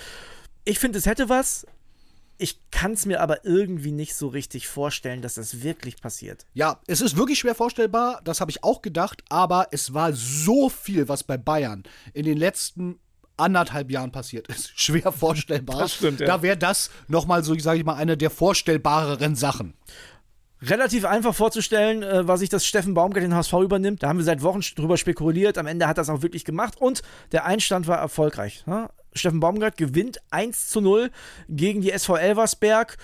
Ich 0.64 0.80
finde, 0.80 0.98
es 0.98 1.06
hätte 1.06 1.28
was. 1.28 1.64
Ich 2.38 2.60
kann 2.70 2.92
es 2.92 3.06
mir 3.06 3.20
aber 3.20 3.44
irgendwie 3.44 3.92
nicht 3.92 4.14
so 4.14 4.28
richtig 4.28 4.68
vorstellen, 4.68 5.22
dass 5.22 5.34
das 5.34 5.62
wirklich 5.62 6.00
passiert. 6.00 6.46
Ja, 6.54 6.80
es 6.86 7.00
ist 7.00 7.16
wirklich 7.16 7.38
schwer 7.38 7.54
vorstellbar, 7.54 8.20
das 8.24 8.40
habe 8.40 8.50
ich 8.50 8.62
auch 8.62 8.82
gedacht, 8.82 9.22
aber 9.28 9.68
es 9.70 9.94
war 9.94 10.12
so 10.12 10.68
viel, 10.68 11.08
was 11.08 11.24
bei 11.24 11.38
Bayern 11.38 11.84
in 12.12 12.24
den 12.24 12.36
letzten 12.36 12.98
anderthalb 13.36 13.90
Jahren 13.90 14.12
passiert 14.12 14.48
ist. 14.48 14.72
Schwer 14.76 15.12
vorstellbar. 15.12 15.78
Das 15.78 15.94
stimmt, 15.94 16.20
ja. 16.20 16.26
Da 16.26 16.42
wäre 16.42 16.56
das 16.56 16.90
nochmal 17.08 17.44
so, 17.44 17.58
sage 17.58 17.78
ich 17.78 17.84
mal, 17.84 17.94
eine 17.94 18.16
der 18.16 18.30
vorstellbareren 18.30 19.34
Sachen 19.34 19.74
relativ 20.62 21.04
einfach 21.04 21.34
vorzustellen, 21.34 22.02
äh, 22.02 22.26
was 22.26 22.40
sich 22.40 22.48
das 22.48 22.66
Steffen 22.66 22.94
Baumgart 22.94 23.22
den 23.22 23.34
HSV 23.34 23.52
übernimmt. 23.54 24.02
Da 24.02 24.08
haben 24.08 24.18
wir 24.18 24.24
seit 24.24 24.42
Wochen 24.42 24.60
drüber 24.60 24.96
spekuliert. 24.96 25.58
Am 25.58 25.66
Ende 25.66 25.86
hat 25.86 25.98
das 25.98 26.08
auch 26.08 26.22
wirklich 26.22 26.44
gemacht 26.44 26.80
und 26.80 27.02
der 27.32 27.44
Einstand 27.44 27.86
war 27.86 27.98
erfolgreich. 27.98 28.64
Ne? 28.66 28.88
Steffen 29.16 29.40
Baumgart 29.40 29.76
gewinnt 29.76 30.18
1 30.30 30.68
zu 30.68 30.80
0 30.80 31.10
gegen 31.48 31.80
die 31.80 31.90
SV 31.90 32.16
Elversberg. 32.16 32.96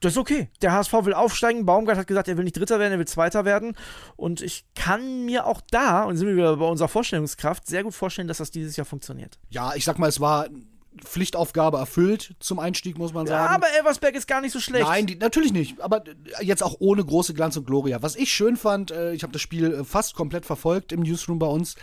Das 0.00 0.12
ist 0.12 0.18
okay. 0.18 0.48
Der 0.60 0.72
HSV 0.72 0.92
will 1.04 1.14
aufsteigen. 1.14 1.64
Baumgart 1.64 1.96
hat 1.96 2.06
gesagt, 2.06 2.28
er 2.28 2.36
will 2.36 2.44
nicht 2.44 2.58
Dritter 2.58 2.78
werden, 2.78 2.92
er 2.92 2.98
will 2.98 3.06
Zweiter 3.06 3.44
werden. 3.44 3.76
Und 4.16 4.42
ich 4.42 4.66
kann 4.74 5.24
mir 5.24 5.46
auch 5.46 5.60
da, 5.70 6.04
und 6.04 6.16
sind 6.16 6.26
wir 6.28 6.36
wieder 6.36 6.56
bei 6.56 6.66
unserer 6.66 6.88
Vorstellungskraft, 6.88 7.66
sehr 7.66 7.84
gut 7.84 7.94
vorstellen, 7.94 8.28
dass 8.28 8.38
das 8.38 8.50
dieses 8.50 8.76
Jahr 8.76 8.84
funktioniert. 8.84 9.38
Ja, 9.48 9.74
ich 9.74 9.84
sag 9.84 9.98
mal, 9.98 10.08
es 10.08 10.20
war 10.20 10.48
Pflichtaufgabe 11.02 11.78
erfüllt 11.78 12.34
zum 12.38 12.58
Einstieg, 12.58 12.98
muss 12.98 13.12
man 13.12 13.26
sagen. 13.26 13.44
Ja, 13.44 13.54
aber 13.54 13.66
Elversberg 13.76 14.14
ist 14.14 14.28
gar 14.28 14.40
nicht 14.40 14.52
so 14.52 14.60
schlecht. 14.60 14.86
Nein, 14.86 15.06
die, 15.06 15.16
natürlich 15.16 15.52
nicht. 15.52 15.80
Aber 15.80 16.04
jetzt 16.40 16.62
auch 16.62 16.76
ohne 16.78 17.04
große 17.04 17.34
Glanz 17.34 17.56
und 17.56 17.66
Gloria. 17.66 18.02
Was 18.02 18.14
ich 18.14 18.32
schön 18.32 18.56
fand, 18.56 18.90
äh, 18.90 19.12
ich 19.12 19.22
habe 19.22 19.32
das 19.32 19.42
Spiel 19.42 19.72
äh, 19.72 19.84
fast 19.84 20.14
komplett 20.14 20.46
verfolgt 20.46 20.92
im 20.92 21.00
Newsroom 21.00 21.38
bei 21.38 21.46
uns 21.46 21.74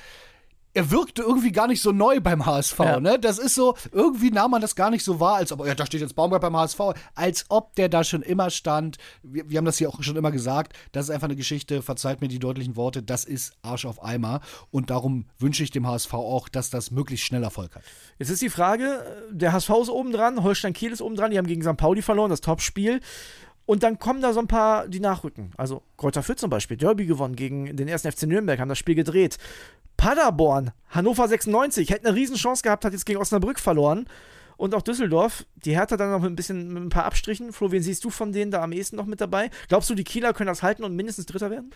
er 0.74 0.92
wirkte 0.92 1.22
irgendwie 1.22 1.52
gar 1.52 1.68
nicht 1.68 1.82
so 1.82 1.92
neu 1.92 2.20
beim 2.20 2.46
HSV, 2.46 2.80
ja. 2.80 3.00
ne? 3.00 3.20
Das 3.20 3.40
ist 3.40 3.56
so, 3.56 3.76
irgendwie 3.92 4.32
nahm 4.32 4.52
man 4.52 4.62
das 4.62 4.76
gar 4.76 4.90
nicht 4.90 5.04
so 5.04 5.20
wahr, 5.20 5.36
als 5.36 5.52
ob, 5.52 5.66
ja, 5.66 5.76
da 5.76 5.86
steht 5.86 6.02
jetzt 6.02 6.16
Baumgart 6.16 6.42
beim 6.42 6.56
HSV, 6.56 6.80
als 7.16 7.46
ob 7.50 7.76
der 7.76 7.90
da 7.90 8.04
schon 8.04 8.22
immer 8.22 8.50
stand. 8.50 8.98
Wir, 9.24 9.50
wir 9.50 9.58
haben 9.58 9.66
das 9.66 9.78
hier 9.78 9.90
auch 9.90 10.02
schon 10.02 10.16
immer 10.16 10.32
gesagt, 10.32 10.74
das 10.92 11.06
ist 11.06 11.12
einfach 11.12 11.28
eine 11.28 11.36
Geschichte, 11.36 11.82
verzeiht 11.82 12.22
mir 12.22 12.28
die 12.28 12.40
deutlichen 12.40 12.76
Worte, 12.76 13.04
das 13.04 13.26
ist 13.26 13.54
Arsch 13.62 13.86
auf 13.86 14.04
Eimer 14.04 14.42
und 14.72 14.90
darum 14.90 15.26
wünsche 15.40 15.64
ich 15.64 15.72
dem 15.72 15.88
HSV 15.88 16.14
auch, 16.14 16.50
dass 16.50 16.70
das 16.70 16.92
möglichst 16.92 17.26
schnell 17.26 17.44
Erfolg 17.44 17.76
hat. 17.76 17.84
Jetzt 18.20 18.30
ist 18.30 18.42
die 18.42 18.50
Frage, 18.50 19.04
der 19.32 19.52
HSV 19.52 19.70
ist 19.82 19.90
oben 19.90 20.12
dran, 20.12 20.44
Holstein 20.44 20.74
Kiel 20.74 20.92
ist 20.92 21.02
oben 21.02 21.16
dran, 21.16 21.32
die 21.32 21.38
haben 21.38 21.48
gegen 21.48 21.64
St. 21.64 21.78
Pauli 21.78 22.02
verloren, 22.02 22.30
das 22.30 22.42
Topspiel. 22.42 23.02
Und 23.72 23.84
dann 23.84 24.00
kommen 24.00 24.22
da 24.22 24.34
so 24.34 24.42
ein 24.42 24.50
paar, 24.50 24.90
die 24.90 25.00
nachrücken. 25.00 25.54
Also 25.56 25.82
Kräuter 25.96 26.24
Fürth 26.24 26.40
zum 26.40 26.50
Beispiel, 26.50 26.76
Derby 26.76 27.06
gewonnen 27.06 27.38
gegen 27.38 27.78
den 27.78 27.88
ersten 27.88 28.12
FC 28.12 28.24
Nürnberg, 28.24 28.60
haben 28.60 28.68
das 28.68 28.78
Spiel 28.78 28.96
gedreht. 28.96 29.38
Paderborn, 29.96 30.72
Hannover 30.90 31.26
96, 31.26 31.90
hätte 31.90 32.06
eine 32.06 32.18
Riesenchance 32.18 32.64
gehabt, 32.64 32.84
hat 32.84 32.92
jetzt 32.92 33.06
gegen 33.06 33.22
Osnabrück 33.22 33.62
verloren. 33.62 34.10
Und 34.58 34.76
auch 34.76 34.82
Düsseldorf, 34.82 35.46
die 35.56 35.74
Hertha 35.74 35.96
dann 35.96 36.12
noch 36.12 36.22
ein 36.22 36.36
bisschen 36.36 36.74
mit 36.74 36.84
ein 36.84 36.90
paar 36.90 37.06
Abstrichen. 37.06 37.54
Flo, 37.54 37.72
wen 37.72 37.82
siehst 37.82 38.04
du 38.04 38.10
von 38.10 38.34
denen 38.34 38.52
da 38.52 38.62
am 38.62 38.74
ehesten 38.74 38.98
noch 38.98 39.06
mit 39.06 39.22
dabei? 39.22 39.50
Glaubst 39.70 39.90
du, 39.90 39.96
die 39.96 40.04
Kieler 40.04 40.34
können 40.34 40.50
das 40.50 40.64
halten 40.64 40.84
und 40.84 40.94
mindestens 40.94 41.28
Dritter 41.28 41.50
werden? 41.50 41.72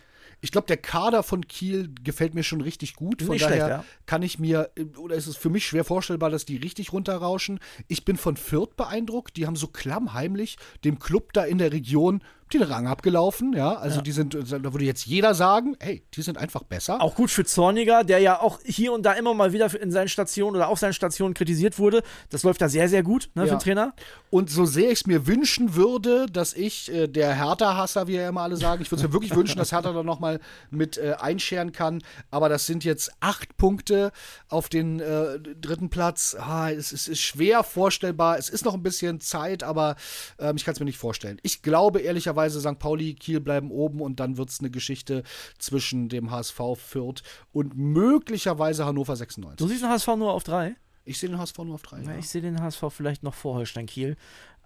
Ich 0.45 0.51
glaube, 0.51 0.67
der 0.67 0.77
Kader 0.77 1.23
von 1.23 1.47
Kiel 1.47 1.89
gefällt 2.03 2.35
mir 2.35 2.43
schon 2.43 2.61
richtig 2.61 2.95
gut. 2.95 3.23
Von 3.23 3.31
Nicht 3.31 3.45
daher 3.45 3.55
schlecht, 3.55 3.69
ja. 3.69 3.85
kann 4.05 4.21
ich 4.21 4.37
mir, 4.37 4.69
oder 4.95 5.15
ist 5.15 5.25
es 5.25 5.35
für 5.35 5.49
mich 5.49 5.65
schwer 5.65 5.83
vorstellbar, 5.83 6.29
dass 6.29 6.45
die 6.45 6.57
richtig 6.57 6.93
runterrauschen. 6.93 7.59
Ich 7.87 8.05
bin 8.05 8.15
von 8.15 8.37
Fürth 8.37 8.77
beeindruckt. 8.77 9.37
Die 9.37 9.47
haben 9.47 9.55
so 9.55 9.65
klammheimlich 9.65 10.57
dem 10.83 10.99
Club 10.99 11.33
da 11.33 11.43
in 11.45 11.57
der 11.57 11.73
Region 11.73 12.21
den 12.53 12.61
Rang 12.61 12.87
abgelaufen, 12.87 13.53
ja. 13.53 13.73
Also 13.73 13.97
ja. 13.97 14.01
die 14.03 14.11
sind, 14.11 14.35
da 14.35 14.73
würde 14.73 14.85
jetzt 14.85 15.05
jeder 15.05 15.33
sagen, 15.33 15.75
hey, 15.79 16.03
die 16.13 16.21
sind 16.21 16.37
einfach 16.37 16.63
besser. 16.63 17.01
Auch 17.01 17.15
gut 17.15 17.31
für 17.31 17.43
Zorniger, 17.43 18.03
der 18.03 18.19
ja 18.19 18.39
auch 18.39 18.59
hier 18.63 18.93
und 18.93 19.03
da 19.03 19.13
immer 19.13 19.33
mal 19.33 19.51
wieder 19.51 19.73
in 19.81 19.91
seinen 19.91 20.09
Stationen 20.09 20.55
oder 20.55 20.67
auf 20.67 20.77
seinen 20.77 20.93
Stationen 20.93 21.33
kritisiert 21.33 21.79
wurde. 21.79 22.03
Das 22.29 22.43
läuft 22.43 22.61
da 22.61 22.69
sehr, 22.69 22.87
sehr 22.87 23.01
gut 23.01 23.29
ne, 23.33 23.43
ja. 23.43 23.47
für 23.47 23.55
den 23.55 23.59
Trainer. 23.61 23.93
Und 24.29 24.51
so 24.51 24.65
sehr 24.65 24.91
ich 24.91 24.99
es 24.99 25.07
mir 25.07 25.25
wünschen 25.25 25.75
würde, 25.75 26.27
dass 26.27 26.53
ich, 26.53 26.93
äh, 26.93 27.07
der 27.07 27.33
Hertha-Hasser, 27.33 28.07
wie 28.07 28.13
ja 28.13 28.29
immer 28.29 28.41
alle 28.41 28.57
sagen, 28.57 28.81
ich 28.83 28.91
würde 28.91 29.01
es 29.01 29.07
mir 29.07 29.13
wirklich 29.13 29.35
wünschen, 29.35 29.57
dass 29.57 29.71
Hertha 29.71 29.91
da 29.91 30.03
nochmal 30.03 30.39
mit 30.69 30.97
äh, 30.97 31.15
einscheren 31.19 31.71
kann. 31.71 32.03
Aber 32.29 32.47
das 32.47 32.67
sind 32.67 32.83
jetzt 32.83 33.11
acht 33.21 33.57
Punkte 33.57 34.11
auf 34.49 34.69
den 34.69 34.99
äh, 34.99 35.39
dritten 35.39 35.89
Platz. 35.89 36.35
Ah, 36.39 36.69
es, 36.69 36.91
es, 36.91 37.07
ist 37.07 37.21
schwer 37.21 37.63
vorstellbar. 37.63 38.37
Es 38.37 38.49
ist 38.49 38.65
noch 38.65 38.75
ein 38.75 38.83
bisschen 38.83 39.19
Zeit, 39.19 39.63
aber 39.63 39.95
ähm, 40.37 40.55
ich 40.57 40.63
kann 40.63 40.73
es 40.73 40.79
mir 40.79 40.85
nicht 40.85 40.99
vorstellen. 40.99 41.39
Ich 41.41 41.63
glaube 41.63 42.01
ehrlicherweise, 42.01 42.34
möglicherweise 42.35 42.59
St. 42.59 42.79
Pauli, 42.79 43.13
Kiel 43.13 43.39
bleiben 43.39 43.71
oben 43.71 44.01
und 44.01 44.19
dann 44.19 44.37
wird 44.37 44.49
es 44.49 44.59
eine 44.59 44.69
Geschichte 44.69 45.23
zwischen 45.57 46.09
dem 46.09 46.31
HSV 46.31 46.59
Fürth 46.75 47.23
und 47.51 47.75
möglicherweise 47.75 48.85
Hannover 48.85 49.15
96. 49.15 49.57
Du 49.57 49.67
siehst 49.67 49.83
den 49.83 49.89
HSV 49.89 50.07
nur 50.17 50.33
auf 50.33 50.43
drei? 50.43 50.75
Ich 51.05 51.19
sehe 51.19 51.29
den 51.29 51.37
HSV 51.37 51.57
nur 51.59 51.75
auf 51.75 51.83
drei. 51.83 52.01
Ja, 52.01 52.11
ja. 52.11 52.17
Ich 52.17 52.29
sehe 52.29 52.41
den 52.41 52.59
HSV 52.59 52.83
vielleicht 52.89 53.23
noch 53.23 53.35
vor 53.35 53.55
Holstein 53.55 53.85
Kiel. 53.85 54.17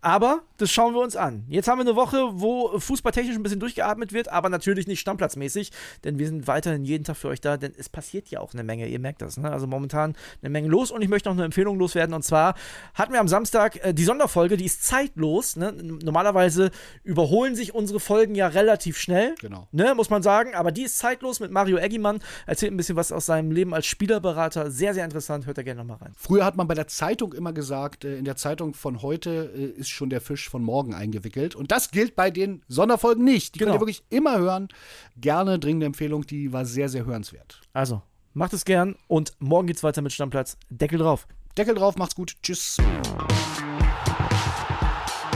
Aber 0.02 0.42
das 0.58 0.72
schauen 0.72 0.94
wir 0.94 1.02
uns 1.02 1.16
an. 1.16 1.46
Jetzt 1.48 1.68
haben 1.68 1.80
wir 1.80 1.86
eine 1.86 1.96
Woche, 1.96 2.18
wo 2.34 2.78
fußballtechnisch 2.80 3.36
ein 3.36 3.44
bisschen 3.44 3.60
durchgeatmet 3.60 4.14
wird, 4.14 4.30
aber 4.30 4.50
natürlich 4.50 4.88
nicht 4.88 5.00
stammplatzmäßig, 5.00 5.72
denn 6.04 6.20
wir 6.20 6.28
sind 6.28 6.48
weiterhin 6.48 6.86
jeden 6.86 7.04
Tag 7.04 7.18
für 7.18 7.30
euch 7.30 7.42
da, 7.42 7.58
denn 7.58 7.74
es 7.78 7.90
passiert 7.90 8.30
ja 8.30 8.40
auch 8.40 8.54
eine 8.54 8.64
Menge, 8.64 8.88
ihr 8.88 9.00
merkt 9.00 9.22
das. 9.22 9.38
Ne? 9.38 9.52
Also 9.52 9.68
momentan 9.68 10.16
eine 10.42 10.50
Menge 10.50 10.68
los 10.68 10.92
und 10.92 11.02
ich 11.02 11.10
möchte 11.10 11.30
noch 11.30 11.36
eine 11.36 11.46
Empfehlung 11.46 11.78
loswerden 11.78 12.14
und 12.14 12.24
zwar 12.24 12.56
hatten 12.94 13.14
wir 13.14 13.20
am 13.20 13.28
Samstag 13.28 13.84
äh, 13.84 13.94
die 13.94 14.04
Sonderfolge, 14.04 14.58
die 14.58 14.66
ist 14.66 14.84
zeitlos. 14.84 15.56
Ne? 15.56 15.72
Normalerweise 15.72 16.72
überholen 17.04 17.56
sich 17.56 17.74
unsere 17.74 18.00
Folgen 18.00 18.36
ja 18.36 18.48
relativ 18.48 18.98
schnell, 18.98 19.36
genau. 19.40 19.68
ne? 19.72 19.96
muss 19.96 20.10
man 20.10 20.24
sagen, 20.24 20.56
aber 20.56 20.72
die 20.72 20.84
ist 20.84 20.98
zeitlos 20.98 21.40
mit 21.40 21.52
Mario 21.52 21.78
Eggimann, 21.78 22.20
erzählt 22.46 22.74
ein 22.74 22.78
bisschen 22.78 22.96
was 22.96 23.12
aus 23.12 23.26
seinem 23.26 23.52
Leben 23.52 23.74
als 23.74 23.86
Spielerberater. 23.86 24.72
Sehr, 24.72 24.94
sehr 24.94 25.06
interessant, 25.06 25.46
hört 25.46 25.58
da 25.58 25.64
gerne 25.64 25.80
nochmal 25.80 25.98
rein. 25.98 26.14
Früher 26.18 26.46
hat 26.46 26.56
man 26.56 26.68
bei 26.68 26.76
der 26.76 26.88
Zeitung 26.88 27.34
immer 27.34 27.54
gesagt, 27.54 28.06
äh, 28.06 28.18
in 28.18 28.26
der 28.26 28.36
Zeitung 28.36 28.74
von 28.74 29.02
heute 29.02 29.52
äh, 29.56 29.80
ist 29.80 29.89
ist 29.90 29.96
schon 29.96 30.10
der 30.10 30.22
Fisch 30.22 30.50
von 30.50 30.64
morgen 30.64 30.94
eingewickelt. 30.94 31.56
Und 31.56 31.72
das 31.72 31.92
gilt 31.92 32.16
bei 32.16 32.32
den 32.32 32.62
Sonderfolgen 32.68 33.24
nicht. 33.24 33.56
Die 33.56 33.60
genau. 33.60 33.72
könnt 33.72 33.78
ihr 33.78 33.82
wirklich 33.82 34.04
immer 34.10 34.38
hören. 34.38 34.70
Gerne 35.18 35.60
dringende 35.60 35.88
Empfehlung, 35.88 36.26
die 36.26 36.54
war 36.54 36.66
sehr, 36.66 36.90
sehr 36.90 37.06
hörenswert. 37.06 37.62
Also, 37.74 38.02
macht 38.34 38.54
es 38.54 38.66
gern 38.66 38.96
und 39.08 39.34
morgen 39.40 39.68
geht's 39.68 39.84
weiter 39.84 40.02
mit 40.02 40.14
Stammplatz. 40.14 40.58
Deckel 40.70 41.00
drauf. 41.00 41.28
Deckel 41.58 41.76
drauf, 41.76 41.98
macht's 41.98 42.16
gut. 42.16 42.36
Tschüss. 42.44 42.78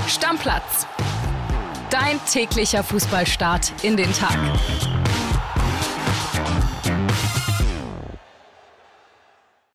Stammplatz. 0.07 0.87
Dein 1.89 2.19
täglicher 2.31 2.83
Fußballstart 2.83 3.73
in 3.83 3.97
den 3.97 4.11
Tag. 4.13 5.02